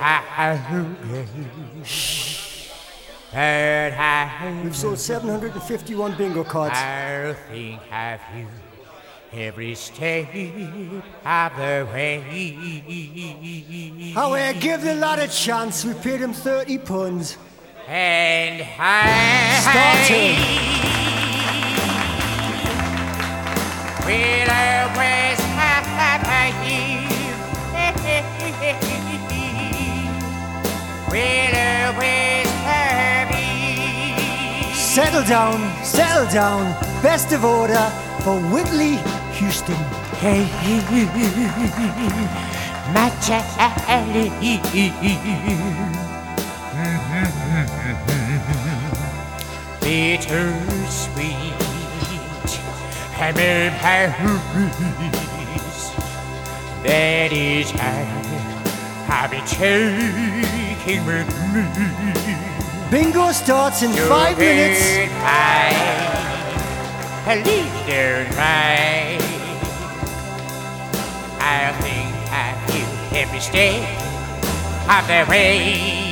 I 0.00 0.22
I 3.32 4.60
We've 4.62 4.76
sold 4.76 4.98
751 4.98 6.16
bingo 6.16 6.44
cards. 6.44 6.76
I'll 6.76 7.34
think 7.34 7.80
of 7.92 8.20
you 8.36 8.46
every 9.32 9.74
step 9.74 10.28
of 11.24 11.56
the 11.56 11.88
way. 11.92 12.20
However, 14.14 14.58
give 14.60 14.82
the 14.82 14.94
lad 14.94 15.18
a 15.18 15.28
chance. 15.28 15.84
We 15.84 15.94
paid 15.94 16.20
him 16.20 16.32
30 16.32 16.78
punds. 16.78 17.38
And 17.88 18.62
I 18.78 19.60
Starting. 19.60 21.21
Will 24.04 24.50
always 24.50 25.38
have 25.54 25.86
you. 26.66 27.06
will 31.08 31.54
always 31.54 32.50
have 32.66 33.30
you. 33.30 34.74
Settle 34.74 35.22
down, 35.22 35.84
settle 35.84 36.26
down. 36.32 36.74
Best 37.00 37.32
of 37.32 37.44
order 37.44 37.90
for 38.24 38.40
Whitney 38.52 38.96
Houston. 39.38 39.76
Hey, 40.18 40.44
my 42.92 43.08
child. 43.20 43.52
Memories. 53.22 53.38
That 56.82 57.30
is 57.30 57.72
I've 59.08 59.30
been 59.30 59.46
taking 59.46 61.06
with 61.06 61.28
me. 61.54 61.62
Bingo 62.90 63.30
starts 63.30 63.82
in 63.84 63.92
five 64.08 64.36
minutes. 64.36 64.82
At 67.24 67.46
least 67.46 67.86
there's 67.86 68.28
right. 68.34 69.20
I 71.38 71.72
think 71.80 72.12
I 72.32 72.56
feel 72.66 72.90
every 73.20 73.38
step 73.38 73.86
of 74.90 75.06
the 75.06 75.30
way. 75.30 76.11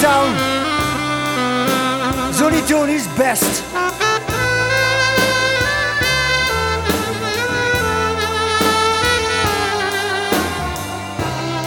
down. 0.00 0.34
He's 2.28 2.40
only 2.40 2.66
doing 2.66 2.88
his 2.88 3.06
best. 3.18 3.62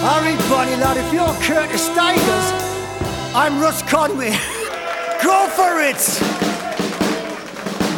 Harry 0.01 0.35
Bonnie 0.49 0.75
lad, 0.77 0.97
if 0.97 1.13
you're 1.13 1.27
Curtis 1.41 1.85
Stigers, 1.85 2.47
I'm 3.35 3.61
Russ 3.61 3.81
Conway. 3.83 4.31
Go 5.23 5.47
for 5.49 5.79
it! 5.79 6.01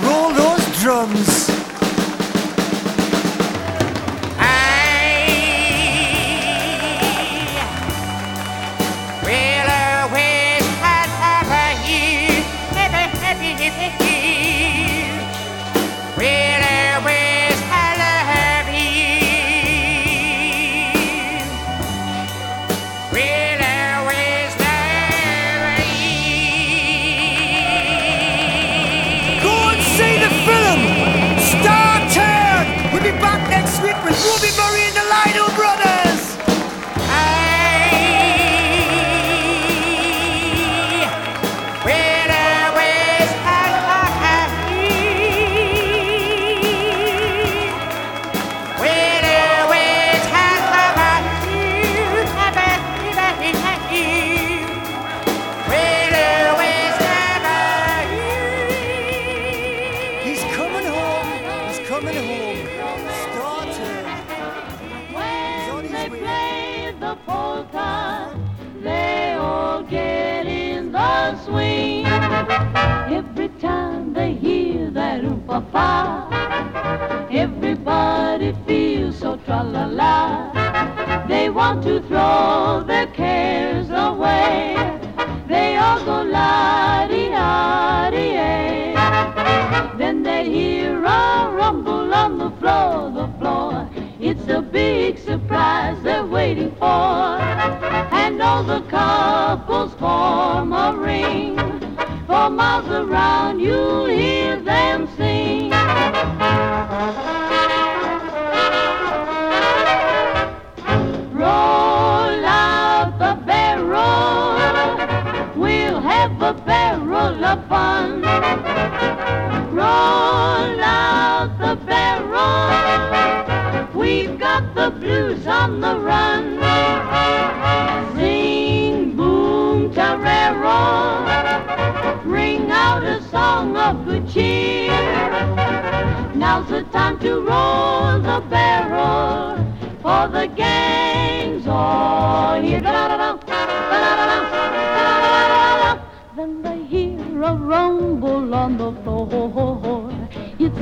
Roll 0.03 0.33
those 0.33 0.81
drums. 0.81 1.64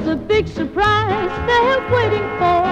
Hear 0.04 0.12
a 0.12 0.16
big 0.18 0.48
surprise 0.50 1.32
they're 1.48 1.80
waiting 1.90 2.28
for. 2.38 2.64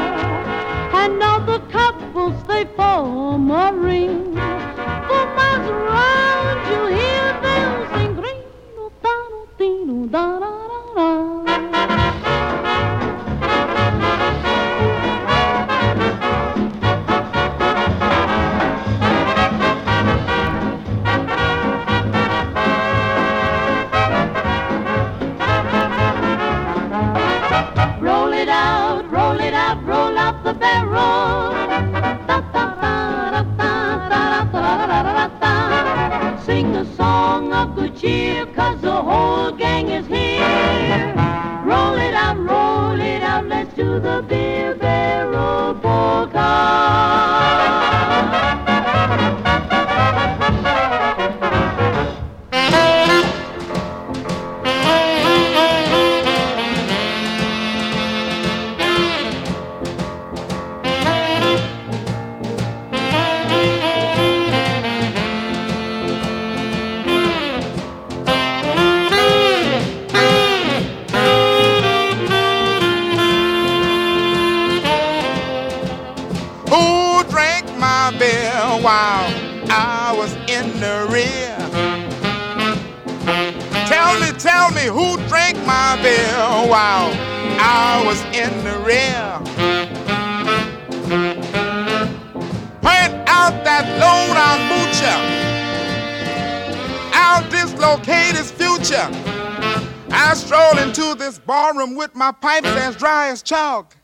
And 1.01 1.23
all 1.23 1.39
the 1.39 1.59
couples, 1.71 2.35
they 2.43 2.65
form 2.75 3.49
a 3.51 3.71
ring. 3.71 4.35
For 5.07 5.25
miles 5.37 5.67
around, 5.69 6.57
you 6.71 6.81
hear 6.97 7.27
them 7.41 7.71
sing 7.93 8.15
da 10.11 10.39
da 10.39 10.39
da. 10.39 10.50
Dislocate 97.49 98.35
his 98.35 98.51
future. 98.51 99.09
I 100.13 100.33
stroll 100.35 100.77
into 100.77 101.15
this 101.15 101.39
barroom 101.39 101.95
with 101.95 102.15
my 102.15 102.31
pipes 102.31 102.67
as 102.67 102.95
dry 102.95 103.29
as 103.29 103.41
chalk. 103.41 103.95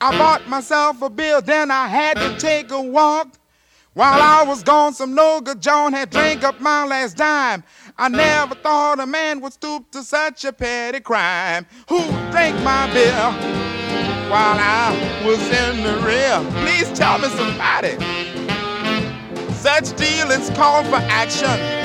I 0.00 0.16
bought 0.18 0.48
myself 0.48 1.00
a 1.00 1.08
beer, 1.08 1.40
then 1.40 1.70
I 1.70 1.86
had 1.86 2.16
to 2.16 2.36
take 2.38 2.72
a 2.72 2.82
walk. 2.82 3.38
While 3.94 4.20
I 4.20 4.42
was 4.42 4.62
gone, 4.62 4.94
some 4.94 5.14
no 5.14 5.40
good 5.40 5.60
John 5.60 5.92
had 5.92 6.10
drank 6.10 6.44
up 6.44 6.60
my 6.60 6.84
last 6.86 7.16
dime. 7.16 7.62
I 7.98 8.08
never 8.08 8.54
thought 8.54 9.00
a 9.00 9.06
man 9.06 9.40
would 9.42 9.52
stoop 9.52 9.90
to 9.90 10.02
such 10.02 10.44
a 10.44 10.52
petty 10.52 11.00
crime. 11.00 11.66
Who 11.88 12.00
drank 12.30 12.56
my 12.64 12.92
beer 12.92 13.12
while 14.30 14.58
I 14.58 15.22
was 15.26 15.38
in 15.38 15.82
the 15.84 15.98
rear? 16.06 16.40
Please 16.62 16.90
tell 16.98 17.18
me 17.18 17.28
somebody. 17.28 17.98
Such 19.52 19.94
dealings 19.96 20.50
call 20.50 20.82
for 20.84 20.96
action. 20.96 21.81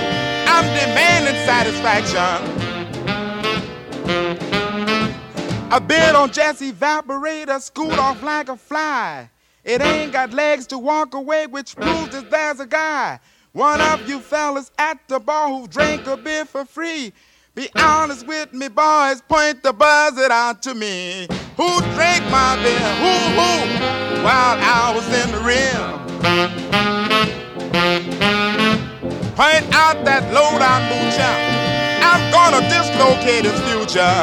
I'm 0.48 0.66
demanding 0.74 1.36
satisfaction. 1.46 2.56
A 5.72 5.80
bit 5.82 6.16
on 6.16 6.32
Jesse 6.32 6.72
Evaporator, 6.72 7.62
scoot 7.62 8.00
off 8.00 8.24
like 8.24 8.50
a 8.50 8.56
fly. 8.56 9.30
It 9.64 9.82
ain't 9.82 10.14
got 10.14 10.32
legs 10.32 10.66
to 10.68 10.78
walk 10.78 11.14
away, 11.14 11.46
which 11.46 11.76
proves 11.76 12.12
that 12.12 12.32
there's 12.32 12.62
a 12.62 12.66
guy. 12.66 13.20
One 13.52 13.82
of 13.82 14.08
you 14.08 14.20
fellas 14.20 14.72
at 14.78 15.06
the 15.08 15.20
bar 15.20 15.50
who 15.50 15.68
drank 15.68 16.08
a 16.08 16.16
beer 16.16 16.46
for 16.46 16.64
free. 16.64 17.12
Be 17.54 17.68
honest 17.76 18.26
with 18.28 18.54
me, 18.54 18.68
boys, 18.68 19.22
point 19.28 19.64
the 19.64 19.74
buzzard 19.74 20.32
out 20.32 20.62
to 20.64 20.74
me. 20.74 21.28
Who 21.58 21.82
drank 21.96 22.24
my 22.30 22.56
beer? 22.64 22.96
Who, 23.02 23.14
who? 23.36 23.52
While 24.24 24.58
I 24.62 24.94
was 24.96 25.08
in 25.08 25.32
the 25.32 25.40
rim. 25.40 27.47
Point 29.38 29.72
out 29.72 30.04
that 30.04 30.34
low 30.34 30.58
down 30.58 30.82
butcher. 30.90 31.22
I'm 32.02 32.26
gonna 32.34 32.66
dislocate 32.74 33.46
his 33.46 33.54
future. 33.70 34.18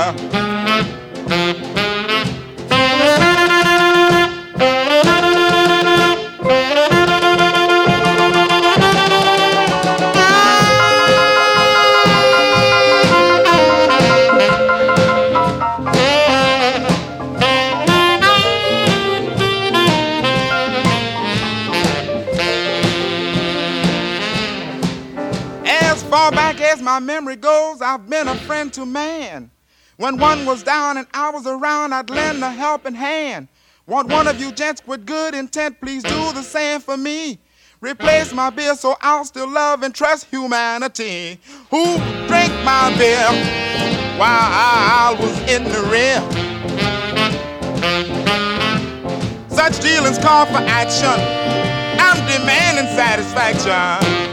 My 26.84 27.00
memory 27.00 27.36
goes, 27.36 27.80
I've 27.80 28.08
been 28.08 28.28
a 28.28 28.34
friend 28.40 28.72
to 28.74 28.84
man. 28.84 29.50
When 29.96 30.18
one 30.18 30.44
was 30.44 30.62
down 30.62 30.98
and 30.98 31.06
I 31.14 31.30
was 31.30 31.46
around, 31.46 31.94
I'd 31.94 32.10
lend 32.10 32.42
a 32.44 32.50
helping 32.50 32.94
hand. 32.94 33.48
Want 33.86 34.08
one 34.08 34.28
of 34.28 34.40
you 34.40 34.52
gents 34.52 34.86
with 34.86 35.06
good 35.06 35.34
intent, 35.34 35.80
please 35.80 36.02
do 36.02 36.32
the 36.32 36.42
same 36.42 36.80
for 36.80 36.96
me. 36.96 37.38
Replace 37.80 38.32
my 38.32 38.50
beer 38.50 38.74
so 38.76 38.96
I'll 39.00 39.24
still 39.24 39.48
love 39.48 39.82
and 39.82 39.94
trust 39.94 40.26
humanity. 40.26 41.38
Who 41.70 41.96
drank 42.26 42.52
my 42.64 42.94
beer 42.96 43.28
while 44.18 44.28
I 44.30 45.16
was 45.18 45.38
in 45.50 45.64
the 45.64 45.82
rear? 45.90 46.20
Such 49.48 49.80
dealings 49.80 50.18
call 50.18 50.46
for 50.46 50.58
action. 50.58 51.20
I'm 52.00 52.16
demanding 52.26 52.86
satisfaction. 52.96 54.23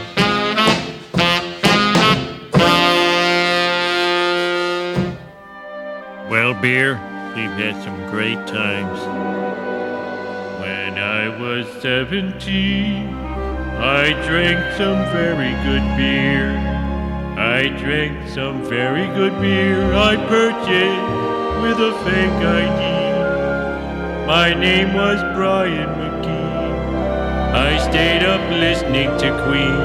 Well, 6.52 6.60
beer, 6.60 7.00
we've 7.34 7.56
had 7.64 7.82
some 7.82 7.96
great 8.10 8.46
times. 8.46 9.00
When 10.60 10.98
I 10.98 11.30
was 11.40 11.66
17, 11.80 13.08
I 13.08 14.12
drank 14.28 14.76
some 14.76 14.98
very 15.16 15.52
good 15.64 15.96
beer. 15.96 16.50
I 17.38 17.68
drank 17.80 18.28
some 18.28 18.62
very 18.64 19.06
good 19.16 19.32
beer 19.40 19.94
I 19.94 20.16
purchased 20.28 21.62
with 21.62 21.80
a 21.80 21.94
fake 22.04 22.44
ID. 22.60 24.26
My 24.26 24.52
name 24.52 24.92
was 24.92 25.22
Brian 25.34 25.88
McGee. 25.88 27.54
I 27.54 27.78
stayed 27.78 28.24
up 28.24 28.42
listening 28.50 29.08
to 29.08 29.44
Queen 29.46 29.78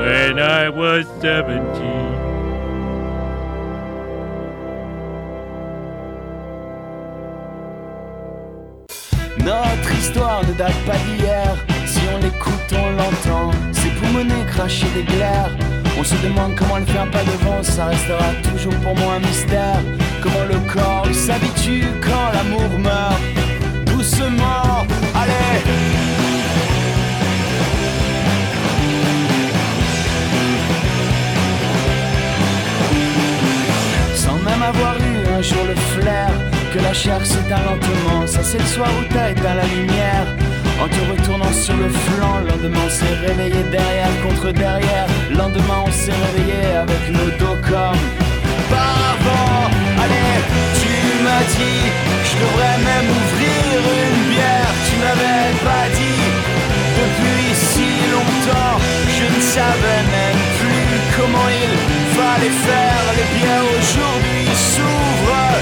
when 0.00 0.40
I 0.40 0.68
was 0.68 1.06
17. 1.20 2.23
Notre 9.44 9.92
histoire 9.92 10.40
ne 10.48 10.54
date 10.54 10.80
pas 10.86 10.96
d'hier. 10.96 11.54
Si 11.86 12.00
on 12.14 12.18
l'écoute, 12.18 12.72
on 12.72 12.90
l'entend. 12.92 13.50
Ses 13.72 13.90
poumonnets 13.90 14.46
cracher 14.48 14.86
des 14.94 15.02
glaires. 15.02 15.50
On 15.98 16.02
se 16.02 16.14
demande 16.16 16.54
comment 16.56 16.78
elle 16.78 16.86
fait 16.86 16.98
un 16.98 17.06
pas 17.08 17.24
devant. 17.24 17.62
Ça 17.62 17.86
restera 17.86 18.30
toujours 18.50 18.74
pour 18.80 18.96
moi 18.96 19.14
un 19.16 19.20
mystère. 19.20 19.80
Comment 20.22 20.44
le 20.48 20.58
corps 20.72 21.06
s'habitue 21.12 21.84
quand 22.00 22.32
l'amour 22.32 22.78
meurt. 22.78 23.20
Doucement, 23.84 24.86
allez. 25.14 25.60
Sans 34.14 34.36
même 34.36 34.62
avoir 34.62 34.96
eu 34.96 35.38
un 35.38 35.42
jour 35.42 35.64
le 35.68 35.74
flair 35.74 36.53
que 36.74 36.80
la 36.80 36.92
chair 36.92 37.24
s'éteint 37.24 37.62
lentement. 37.68 38.26
Ça, 38.26 38.42
c'est 38.42 38.58
le 38.58 38.66
soir 38.66 38.88
où 38.98 39.04
t'as 39.12 39.30
éteint 39.30 39.54
la 39.54 39.66
lumière. 39.76 40.26
En 40.82 40.88
te 40.88 41.00
retournant 41.12 41.52
sur 41.52 41.76
le 41.76 41.88
flanc, 41.88 42.40
lendemain 42.48 42.84
on 42.86 42.90
s'est 42.90 43.16
réveillé 43.26 43.62
derrière 43.70 44.14
contre 44.26 44.50
derrière. 44.50 45.06
Lendemain 45.30 45.80
on 45.86 45.92
s'est 45.92 46.18
réveillé 46.26 46.62
avec 46.84 47.02
nos 47.16 47.30
dos 47.38 47.58
comme 47.70 48.02
par. 48.70 49.14
Allez, 50.02 50.36
tu 50.80 50.94
m'as 51.24 51.46
dit, 51.56 51.82
je 52.28 52.34
devrais 52.42 52.78
même 52.90 53.08
ouvrir 53.18 53.76
une 54.02 54.22
bière. 54.34 54.72
Tu 54.86 54.94
m'avais 55.02 55.46
pas 55.68 55.86
dit 56.00 56.24
depuis 57.00 57.48
si 57.70 57.88
longtemps. 58.14 58.76
Je 59.16 59.26
ne 59.34 59.40
savais 59.56 60.02
même 60.18 60.42
plus 60.60 60.90
comment 61.16 61.48
il 61.64 61.72
fallait 62.16 62.56
faire. 62.68 63.04
Les 63.16 63.28
bières 63.38 63.68
aujourd'hui 63.78 64.46
s'ouvrent. 64.72 65.53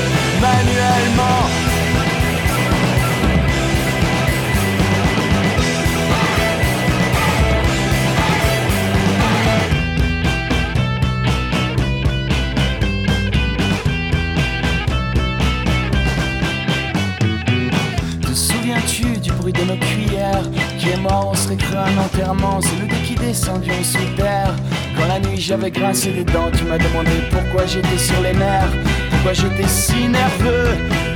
C'est 22.61 22.77
nous 22.81 22.87
deux 22.87 23.05
qui 23.05 23.15
descendions 23.15 23.85
sous 23.85 23.99
terre. 24.17 24.55
Quand 24.97 25.07
la 25.07 25.21
nuit 25.21 25.39
j'avais 25.39 25.71
grincé 25.71 26.11
des 26.11 26.25
dents, 26.25 26.51
tu 26.57 26.65
m'as 26.65 26.79
demandé 26.79 27.11
pourquoi 27.31 27.67
j'étais 27.67 27.99
sur 27.99 28.21
les 28.23 28.33
nerfs. 28.33 28.73
Pourquoi 29.11 29.35
j'étais 29.35 29.69
si 29.69 30.09
nerveux 30.09 30.73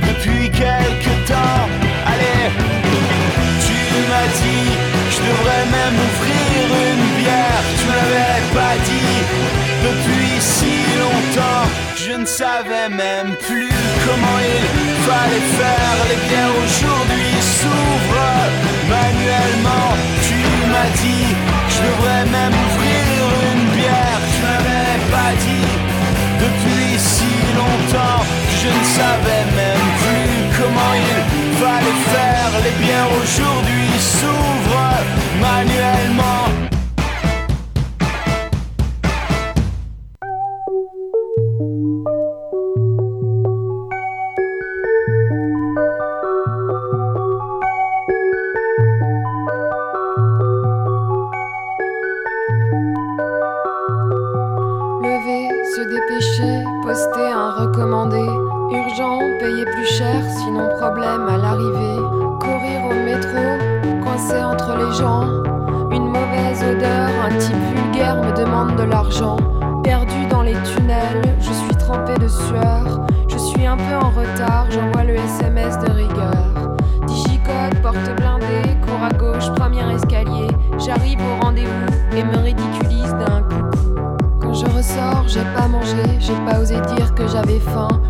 depuis 0.07 0.49
quelque 0.51 1.13
temps. 1.27 1.65
Allez, 2.05 2.51
tu 3.65 3.79
m'as 4.09 4.29
dit, 4.41 4.69
je 5.13 5.19
devrais 5.27 5.65
même 5.77 5.97
ouvrir 6.07 6.65
une 6.91 7.23
bière. 7.23 7.63
Tu 7.79 7.87
l'avais 7.87 8.41
pas 8.53 8.75
dit 8.85 9.17
depuis 9.87 10.39
si 10.39 10.75
longtemps. 11.01 11.65
Je 11.95 12.13
ne 12.13 12.25
savais 12.25 12.89
même 12.89 13.33
plus 13.47 13.73
comment 14.05 14.39
il 14.41 14.65
fallait 15.07 15.47
faire. 15.59 15.97
Les 16.09 16.19
bières 16.27 16.55
aujourd'hui 16.65 17.33
s'ouvrent 17.41 18.37
manuellement. 18.89 20.16
M'as 20.77 20.89
dit, 21.01 21.35
je 21.69 21.79
devrais 21.87 22.25
même 22.25 22.53
ouvrir 22.65 23.17
une 23.49 23.65
bière. 23.75 24.19
Tu 24.31 24.39
m'avais 24.45 24.97
pas 25.09 25.31
dit 25.45 25.69
depuis 26.43 26.99
si 26.99 27.33
longtemps. 27.59 28.21
Je 28.61 28.67
ne 28.67 28.83
savais 28.97 29.45
même 29.61 29.87
plus 30.03 30.29
comment 30.57 30.93
il 31.11 31.19
fallait 31.57 32.01
faire. 32.13 32.51
Les 32.63 32.85
bières 32.85 33.11
aujourd'hui 33.23 33.89
s'ouvrent 33.97 34.97
manuellement. 35.41 36.66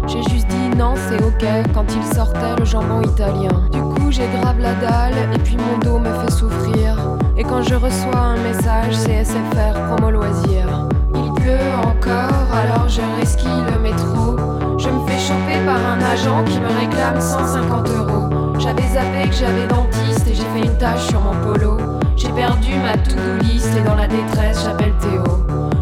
J'ai 0.08 0.24
juste 0.24 0.48
dit 0.48 0.78
non, 0.78 0.94
c'est 0.96 1.22
ok 1.24 1.46
quand 1.74 1.86
il 1.96 2.16
sortait 2.16 2.56
le 2.58 2.66
jambon 2.66 3.02
italien. 3.02 3.50
Du 3.72 3.82
coup, 3.82 4.10
j'ai 4.10 4.28
grave 4.40 4.60
la 4.60 4.74
dalle 4.76 5.16
et 5.34 5.40
puis 5.40 5.58
mon 5.58 5.78
dos 5.80 6.00
me 6.00 6.14
fait 6.22 6.32
souffrir. 6.32 6.98
Et 7.38 7.44
quand 7.44 7.62
je 7.62 7.76
reçois 7.76 8.18
un 8.18 8.38
message, 8.38 8.94
c'est 8.94 9.24
SFR 9.24 9.74
promo 9.88 10.12
loisir. 10.12 10.88
Il 11.14 11.34
pleut 11.34 11.74
encore, 11.84 12.48
alors 12.54 12.88
je 12.88 13.02
resquille 13.20 13.64
le 13.72 13.80
métro. 13.80 14.38
Je 14.78 14.90
me 14.90 15.08
fais 15.08 15.20
choper 15.20 15.60
par 15.66 15.78
un 15.78 16.02
agent 16.14 16.44
qui 16.46 16.60
me 16.60 16.80
réclame 16.80 17.20
150 17.20 17.90
euros. 17.90 18.54
J'avais 18.60 18.88
zappé 18.88 19.30
que 19.30 19.36
j'avais 19.36 19.68
dentiste 19.68 20.28
et 20.28 20.34
j'ai 20.34 20.44
fait 20.44 20.66
une 20.66 20.78
tache 20.78 21.08
sur 21.08 21.20
mon 21.20 21.36
polo. 21.42 21.78
J'ai 22.16 22.30
perdu 22.30 22.76
ma 22.76 22.98
to-do 22.98 23.44
list 23.44 23.70
et 23.78 23.82
dans 23.82 23.96
la 23.96 24.08
détresse, 24.08 24.64
j'appelle 24.64 24.94
Théo. 25.00 25.24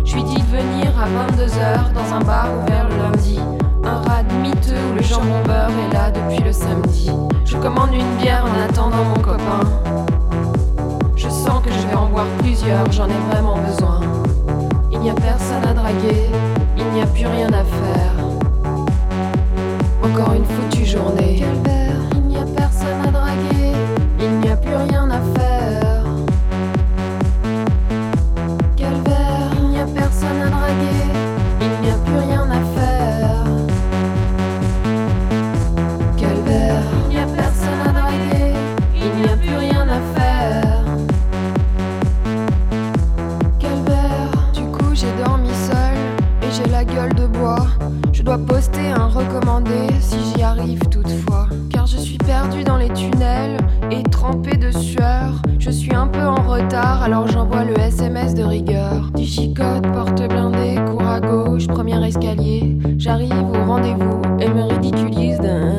Je 0.04 0.16
lui 0.16 0.24
dis 0.24 0.42
de 0.42 0.58
venir 0.58 0.92
à 1.00 1.08
22h 1.08 1.94
dans 1.94 2.16
un 2.16 2.22
bar 2.22 2.48
ouvert 2.62 2.88
le 2.90 2.98
lundi. 2.98 3.40
Un 3.86 4.02
rad 4.02 4.26
miteux 4.42 4.74
où 4.92 4.96
le 4.96 5.02
jambon 5.04 5.42
beurre 5.46 5.70
est 5.70 5.94
là 5.94 6.10
depuis 6.10 6.44
le 6.44 6.52
samedi. 6.52 7.12
Je 7.46 7.56
commande 7.58 7.94
une 7.94 8.16
bière 8.18 8.44
en 8.46 8.70
attendant 8.70 9.04
mon 9.04 9.22
copain. 9.22 9.62
Je 11.16 11.30
sens 11.30 11.64
que 11.64 11.72
je 11.72 11.88
vais 11.88 11.96
en 11.96 12.08
boire 12.08 12.26
plusieurs, 12.40 12.92
j'en 12.92 13.08
ai 13.08 13.20
vraiment 13.30 13.58
besoin. 13.60 14.02
Il 14.92 15.00
n'y 15.00 15.10
a 15.10 15.14
personne 15.14 15.64
à 15.70 15.74
draguer, 15.74 16.30
il 16.78 16.86
n'y 16.94 17.02
a 17.02 17.06
plus 17.06 17.28
rien 17.28 17.50
à 17.50 17.64
faire. 17.64 18.14
Encore 20.04 20.34
une 20.34 20.46
foutue 20.46 20.86
journée. 20.86 21.44
J'arrive 62.98 63.34
au 63.34 63.68
rendez-vous 63.68 64.22
et 64.40 64.48
me 64.48 64.64
ridiculise 64.64 65.38
d'un. 65.38 65.74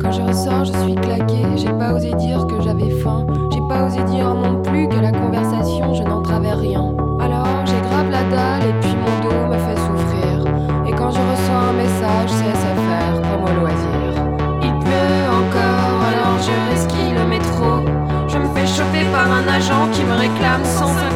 Quand 0.00 0.12
je 0.12 0.22
ressors, 0.22 0.64
je 0.64 0.72
suis 0.84 0.94
claqué. 0.94 1.42
J'ai 1.56 1.72
pas 1.72 1.92
osé 1.92 2.14
dire 2.14 2.46
que 2.46 2.62
j'avais 2.62 2.90
faim. 3.02 3.26
J'ai 3.50 3.60
pas 3.68 3.84
osé 3.84 4.02
dire 4.04 4.32
non 4.32 4.62
plus 4.62 4.88
que 4.88 4.96
la 4.96 5.10
conversation, 5.10 5.92
je 5.94 6.04
n'en 6.04 6.22
travers 6.22 6.58
rien. 6.58 6.94
Alors 7.20 7.66
j'ai 7.66 7.80
grave 7.88 8.10
la 8.10 8.22
dalle 8.30 8.68
et 8.68 8.74
puis 8.80 8.94
mon 8.94 9.28
dos 9.28 9.46
me 9.48 9.58
fait 9.58 9.76
souffrir. 9.76 10.46
Et 10.86 10.92
quand 10.92 11.10
je 11.10 11.18
reçois 11.18 11.62
un 11.68 11.72
message, 11.72 12.30
c'est 12.30 12.54
SFR, 12.54 13.20
comme 13.22 13.42
au 13.42 13.60
loisir. 13.60 14.24
Il 14.62 14.72
pleut 14.78 15.26
encore, 15.28 15.98
alors 16.10 16.38
je 16.40 16.54
resquille 16.70 17.14
le 17.14 17.26
métro. 17.26 17.82
Je 18.28 18.38
me 18.38 18.46
fais 18.54 18.66
choper 18.66 19.04
par 19.12 19.30
un 19.30 19.48
agent 19.48 19.90
qui 19.92 20.04
me 20.04 20.12
réclame 20.12 20.64
150 20.64 20.96
euros. 21.02 21.07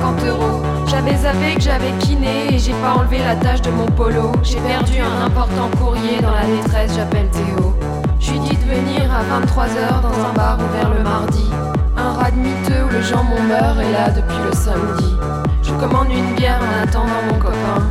Zappé 1.32 1.54
que 1.54 1.60
j'avais 1.62 1.92
kiné 1.98 2.54
et 2.54 2.58
j'ai 2.58 2.72
pas 2.72 2.94
enlevé 2.98 3.18
la 3.18 3.36
tache 3.36 3.62
de 3.62 3.70
mon 3.70 3.86
polo. 3.86 4.32
J'ai 4.42 4.58
perdu 4.60 4.98
un 5.00 5.26
important 5.26 5.70
courrier 5.78 6.20
dans 6.20 6.30
la 6.30 6.44
détresse, 6.44 6.92
j'appelle 6.94 7.28
Théo. 7.30 7.74
Je 8.20 8.32
lui 8.32 8.38
dis 8.40 8.56
de 8.56 8.64
venir 8.64 9.10
à 9.10 9.22
23h 9.40 10.02
dans 10.02 10.28
un 10.28 10.32
bar 10.34 10.58
ouvert 10.58 10.90
le 10.90 11.02
mardi. 11.02 11.50
Un 11.96 12.12
rad 12.12 12.36
miteux 12.36 12.84
où 12.84 12.92
le 12.92 13.00
jambon 13.02 13.40
meurt 13.48 13.78
est 13.80 13.92
là 13.92 14.10
depuis 14.10 14.42
le 14.44 14.52
samedi. 14.52 15.16
Je 15.62 15.72
commande 15.72 16.10
une 16.10 16.34
bière 16.34 16.60
en 16.60 16.82
attendant 16.86 17.22
mon 17.30 17.38
copain. 17.38 17.82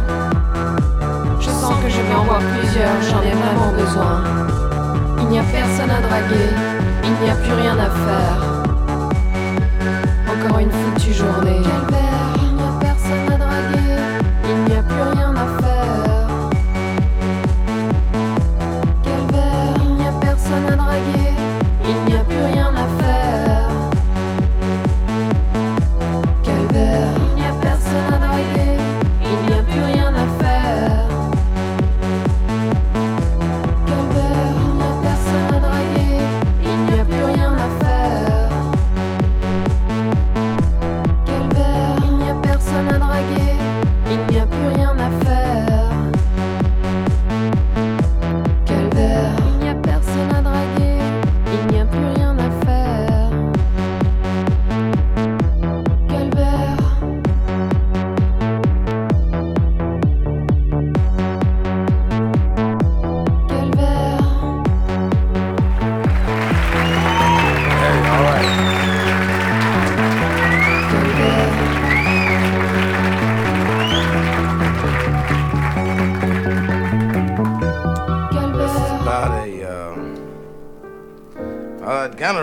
Je 1.39 1.49
sens 1.49 1.73
que 1.83 1.89
je 1.89 2.01
vais 2.01 2.13
en 2.13 2.25
boire 2.25 2.41
plusieurs, 2.59 3.01
j'en 3.09 3.21
ai 3.21 3.33
vraiment 3.33 3.71
besoin. 3.75 4.23
Il 5.19 5.27
n'y 5.27 5.39
a 5.39 5.43
personne 5.43 5.89
à 5.89 6.01
draguer, 6.01 6.49
il 7.03 7.25
n'y 7.25 7.31
a 7.31 7.35
plus 7.35 7.53
rien 7.53 7.77
à 7.79 7.89
faire. 7.89 8.37
Encore 10.27 10.59
une 10.59 10.71
foutue 10.71 11.13
journée. 11.13 11.61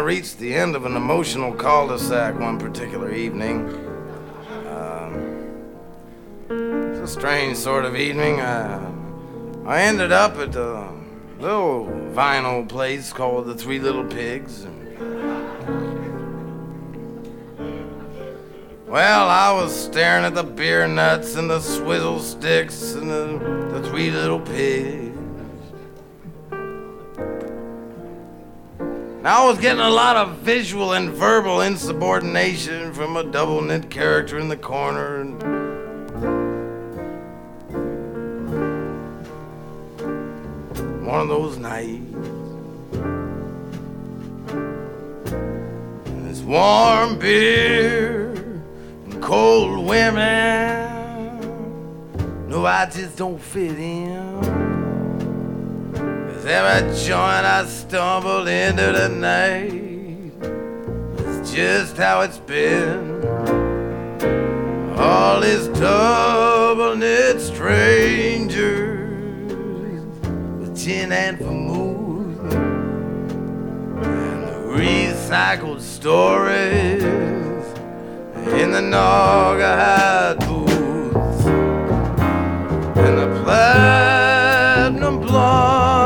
Reached 0.09 0.38
the 0.38 0.54
end 0.54 0.74
of 0.74 0.86
an 0.86 0.96
emotional 0.96 1.52
cul-de-sac 1.52 2.40
one 2.40 2.59
particular 2.59 3.12
evening. 3.12 3.68
Um, 4.66 5.12
it's 6.48 7.00
a 7.00 7.06
strange 7.06 7.59
sort 7.59 7.84
of 7.84 7.94
evening. 7.94 8.40
I, 8.40 8.90
I 9.66 9.82
ended 9.82 10.11
up 10.11 10.38
at 10.38 10.56
a 10.56 10.88
little 11.38 11.84
vinyl 12.14 12.66
place 12.66 13.12
called 13.12 13.48
the 13.48 13.54
Three 13.54 13.78
Little 13.80 14.06
Pigs. 14.06 14.66
Well, 18.86 19.28
I 19.28 19.52
was 19.52 19.78
staring 19.78 20.24
at 20.24 20.34
the 20.34 20.42
beer 20.42 20.88
nuts 20.88 21.36
and 21.36 21.50
the 21.50 21.61
swizzle 21.61 22.20
sticks 22.20 22.94
and 22.94 23.11
the, 23.11 23.68
the 23.78 23.86
Three 23.90 24.11
Little 24.11 24.40
Pigs. 24.40 25.07
I 29.25 29.45
was 29.45 29.59
getting 29.59 29.81
a 29.81 29.91
lot 29.91 30.16
of 30.16 30.37
visual 30.39 30.93
and 30.93 31.11
verbal 31.11 31.62
insubordination 31.62 32.93
from 32.95 33.16
a 33.16 33.25
double 33.25 33.61
knit 33.61 33.91
character 33.91 34.39
in 34.39 34.49
the 34.49 34.57
corner. 34.57 35.21
And 35.21 35.43
one 41.05 41.21
of 41.21 41.29
those 41.29 41.59
nights, 41.59 42.14
and 46.07 46.31
it's 46.31 46.41
warm 46.41 47.19
beer 47.19 48.31
and 49.05 49.21
cold 49.21 49.85
women. 49.85 50.99
No, 52.49 52.64
I 52.64 52.87
just 52.87 53.16
don't 53.16 53.41
fit 53.41 53.79
in. 53.79 54.57
Every 56.51 56.88
joint 57.05 57.44
I 57.44 57.66
stumbled 57.66 58.49
into 58.49 58.90
tonight 58.94 59.70
is 61.18 61.53
just 61.53 61.99
how 61.99 62.22
it's 62.22 62.38
been. 62.38 63.22
All 64.96 65.42
these 65.42 65.68
double 65.78 66.96
knit 66.96 67.38
strangers 67.42 69.11
with 70.59 70.74
gin 70.74 71.12
and 71.12 71.36
vermouth 71.36 72.55
and 74.03 74.49
the 74.49 74.55
recycled 74.74 75.82
stories 75.82 77.03
in 78.59 78.72
the 78.72 78.80
Naugahyde 78.80 80.38
booths. 80.49 81.44
And 82.96 83.18
the 83.18 83.42
platinum 83.44 85.20
blondes 85.20 85.88
and 85.88 85.97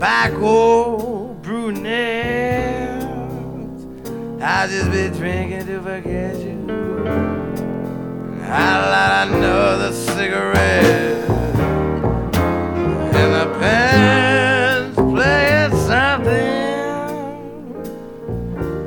tobacco 0.00 1.34
brunette. 1.42 3.02
I 4.40 4.66
just 4.66 4.90
be 4.90 5.10
drinking 5.10 5.66
to 5.66 5.82
forget 5.82 6.36
you. 6.38 7.06
I 8.42 8.80
light 8.92 9.28
another 9.28 9.92
cigarette 9.92 11.28
and 13.14 13.34
the 13.34 13.44
band's 13.60 14.96
playing 14.96 15.76
something 15.86 16.62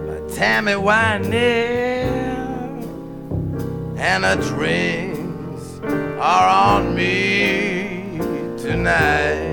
by 0.08 0.18
Tammy 0.34 0.72
Wynette 0.72 1.30
and 4.00 4.24
the 4.24 4.36
drinks 4.50 5.80
are 6.20 6.50
on 6.50 6.96
me 6.96 8.18
tonight. 8.58 9.53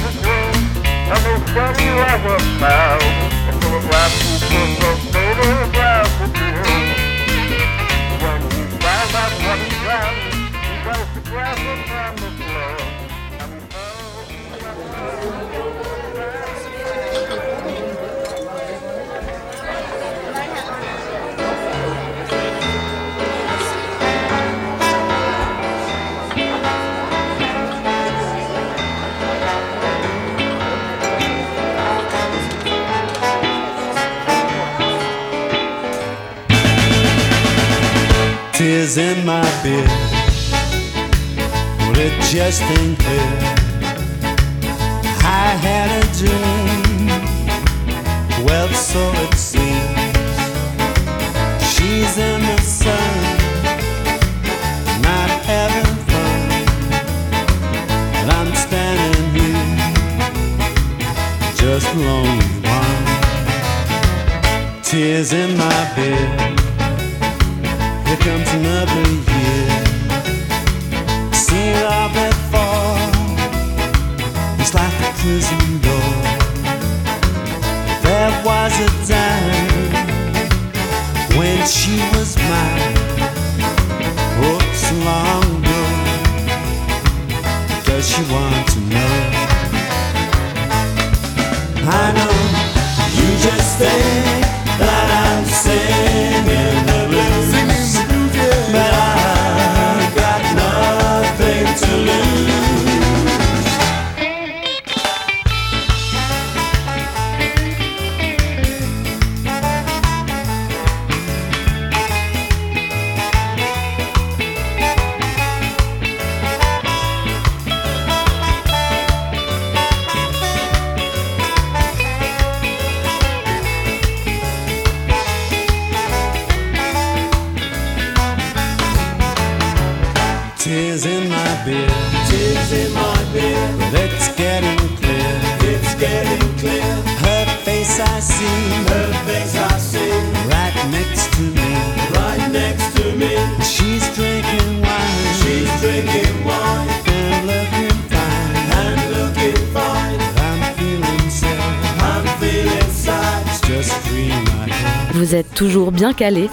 Tears 1.11 1.41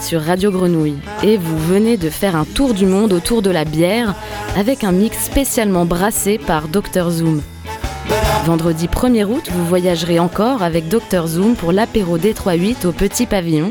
sur 0.01 0.23
Radio 0.23 0.51
Grenouille 0.51 0.97
et 1.23 1.37
vous 1.37 1.59
venez 1.59 1.99
de 1.99 2.09
faire 2.09 2.37
un 2.37 2.47
tour 2.47 2.73
du 2.73 2.87
monde 2.87 3.13
autour 3.13 3.43
de 3.43 3.51
la 3.51 3.67
bière 3.67 4.15
avec 4.57 4.83
un 4.83 4.93
mix 4.93 5.19
spécialement 5.23 5.85
brassé 5.85 6.39
par 6.39 6.69
Dr 6.69 7.11
Zoom. 7.11 7.43
Vendredi 8.47 8.87
1er 8.87 9.25
août, 9.25 9.51
vous 9.53 9.67
voyagerez 9.67 10.19
encore 10.21 10.63
avec 10.63 10.89
Dr 10.89 11.27
Zoom 11.27 11.55
pour 11.55 11.73
l'apéro 11.73 12.17
Détroit 12.17 12.55
8 12.55 12.87
au 12.87 12.93
Petit 12.93 13.27
Pavillon 13.27 13.71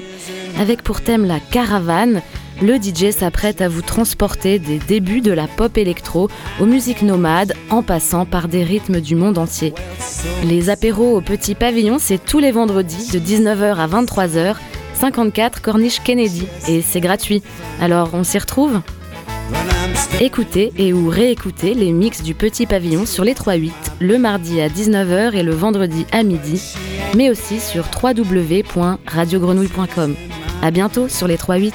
avec 0.59 0.83
pour 0.83 1.01
thème 1.01 1.25
la 1.25 1.39
caravane 1.39 2.21
le 2.61 2.75
DJ 2.75 3.11
s'apprête 3.11 3.61
à 3.61 3.69
vous 3.69 3.81
transporter 3.81 4.59
des 4.59 4.77
débuts 4.77 5.21
de 5.21 5.31
la 5.31 5.47
pop 5.47 5.77
électro 5.77 6.29
aux 6.59 6.65
musiques 6.65 7.01
nomades 7.01 7.53
en 7.71 7.81
passant 7.81 8.25
par 8.25 8.47
des 8.47 8.63
rythmes 8.63 8.99
du 8.99 9.15
monde 9.15 9.37
entier. 9.37 9.73
Les 10.43 10.69
apéros 10.69 11.17
au 11.17 11.21
Petit 11.21 11.53
Pavillon, 11.53 11.97
c'est 11.99 12.23
tous 12.23 12.39
les 12.39 12.51
vendredis 12.51 13.11
de 13.11 13.19
19h 13.19 13.75
à 13.75 13.87
23h, 13.87 14.55
54 14.99 15.61
Corniche 15.61 16.01
Kennedy, 16.03 16.47
et 16.67 16.81
c'est 16.81 17.01
gratuit. 17.01 17.43
Alors 17.79 18.09
on 18.13 18.23
s'y 18.23 18.39
retrouve? 18.39 18.81
Écoutez 20.19 20.73
et 20.77 20.93
ou 20.93 21.09
réécoutez 21.09 21.73
les 21.73 21.91
mix 21.91 22.23
du 22.23 22.33
Petit 22.33 22.65
Pavillon 22.65 23.05
sur 23.05 23.23
les 23.23 23.33
3-8 23.33 23.71
le 23.99 24.17
mardi 24.17 24.61
à 24.61 24.69
19h 24.69 25.35
et 25.35 25.43
le 25.43 25.53
vendredi 25.53 26.07
à 26.11 26.23
midi, 26.23 26.75
mais 27.15 27.29
aussi 27.29 27.59
sur 27.59 27.85
www.radiogrenouille.com. 28.01 30.15
A 30.61 30.71
bientôt 30.71 31.07
sur 31.07 31.27
les 31.27 31.37
3-8 31.37 31.71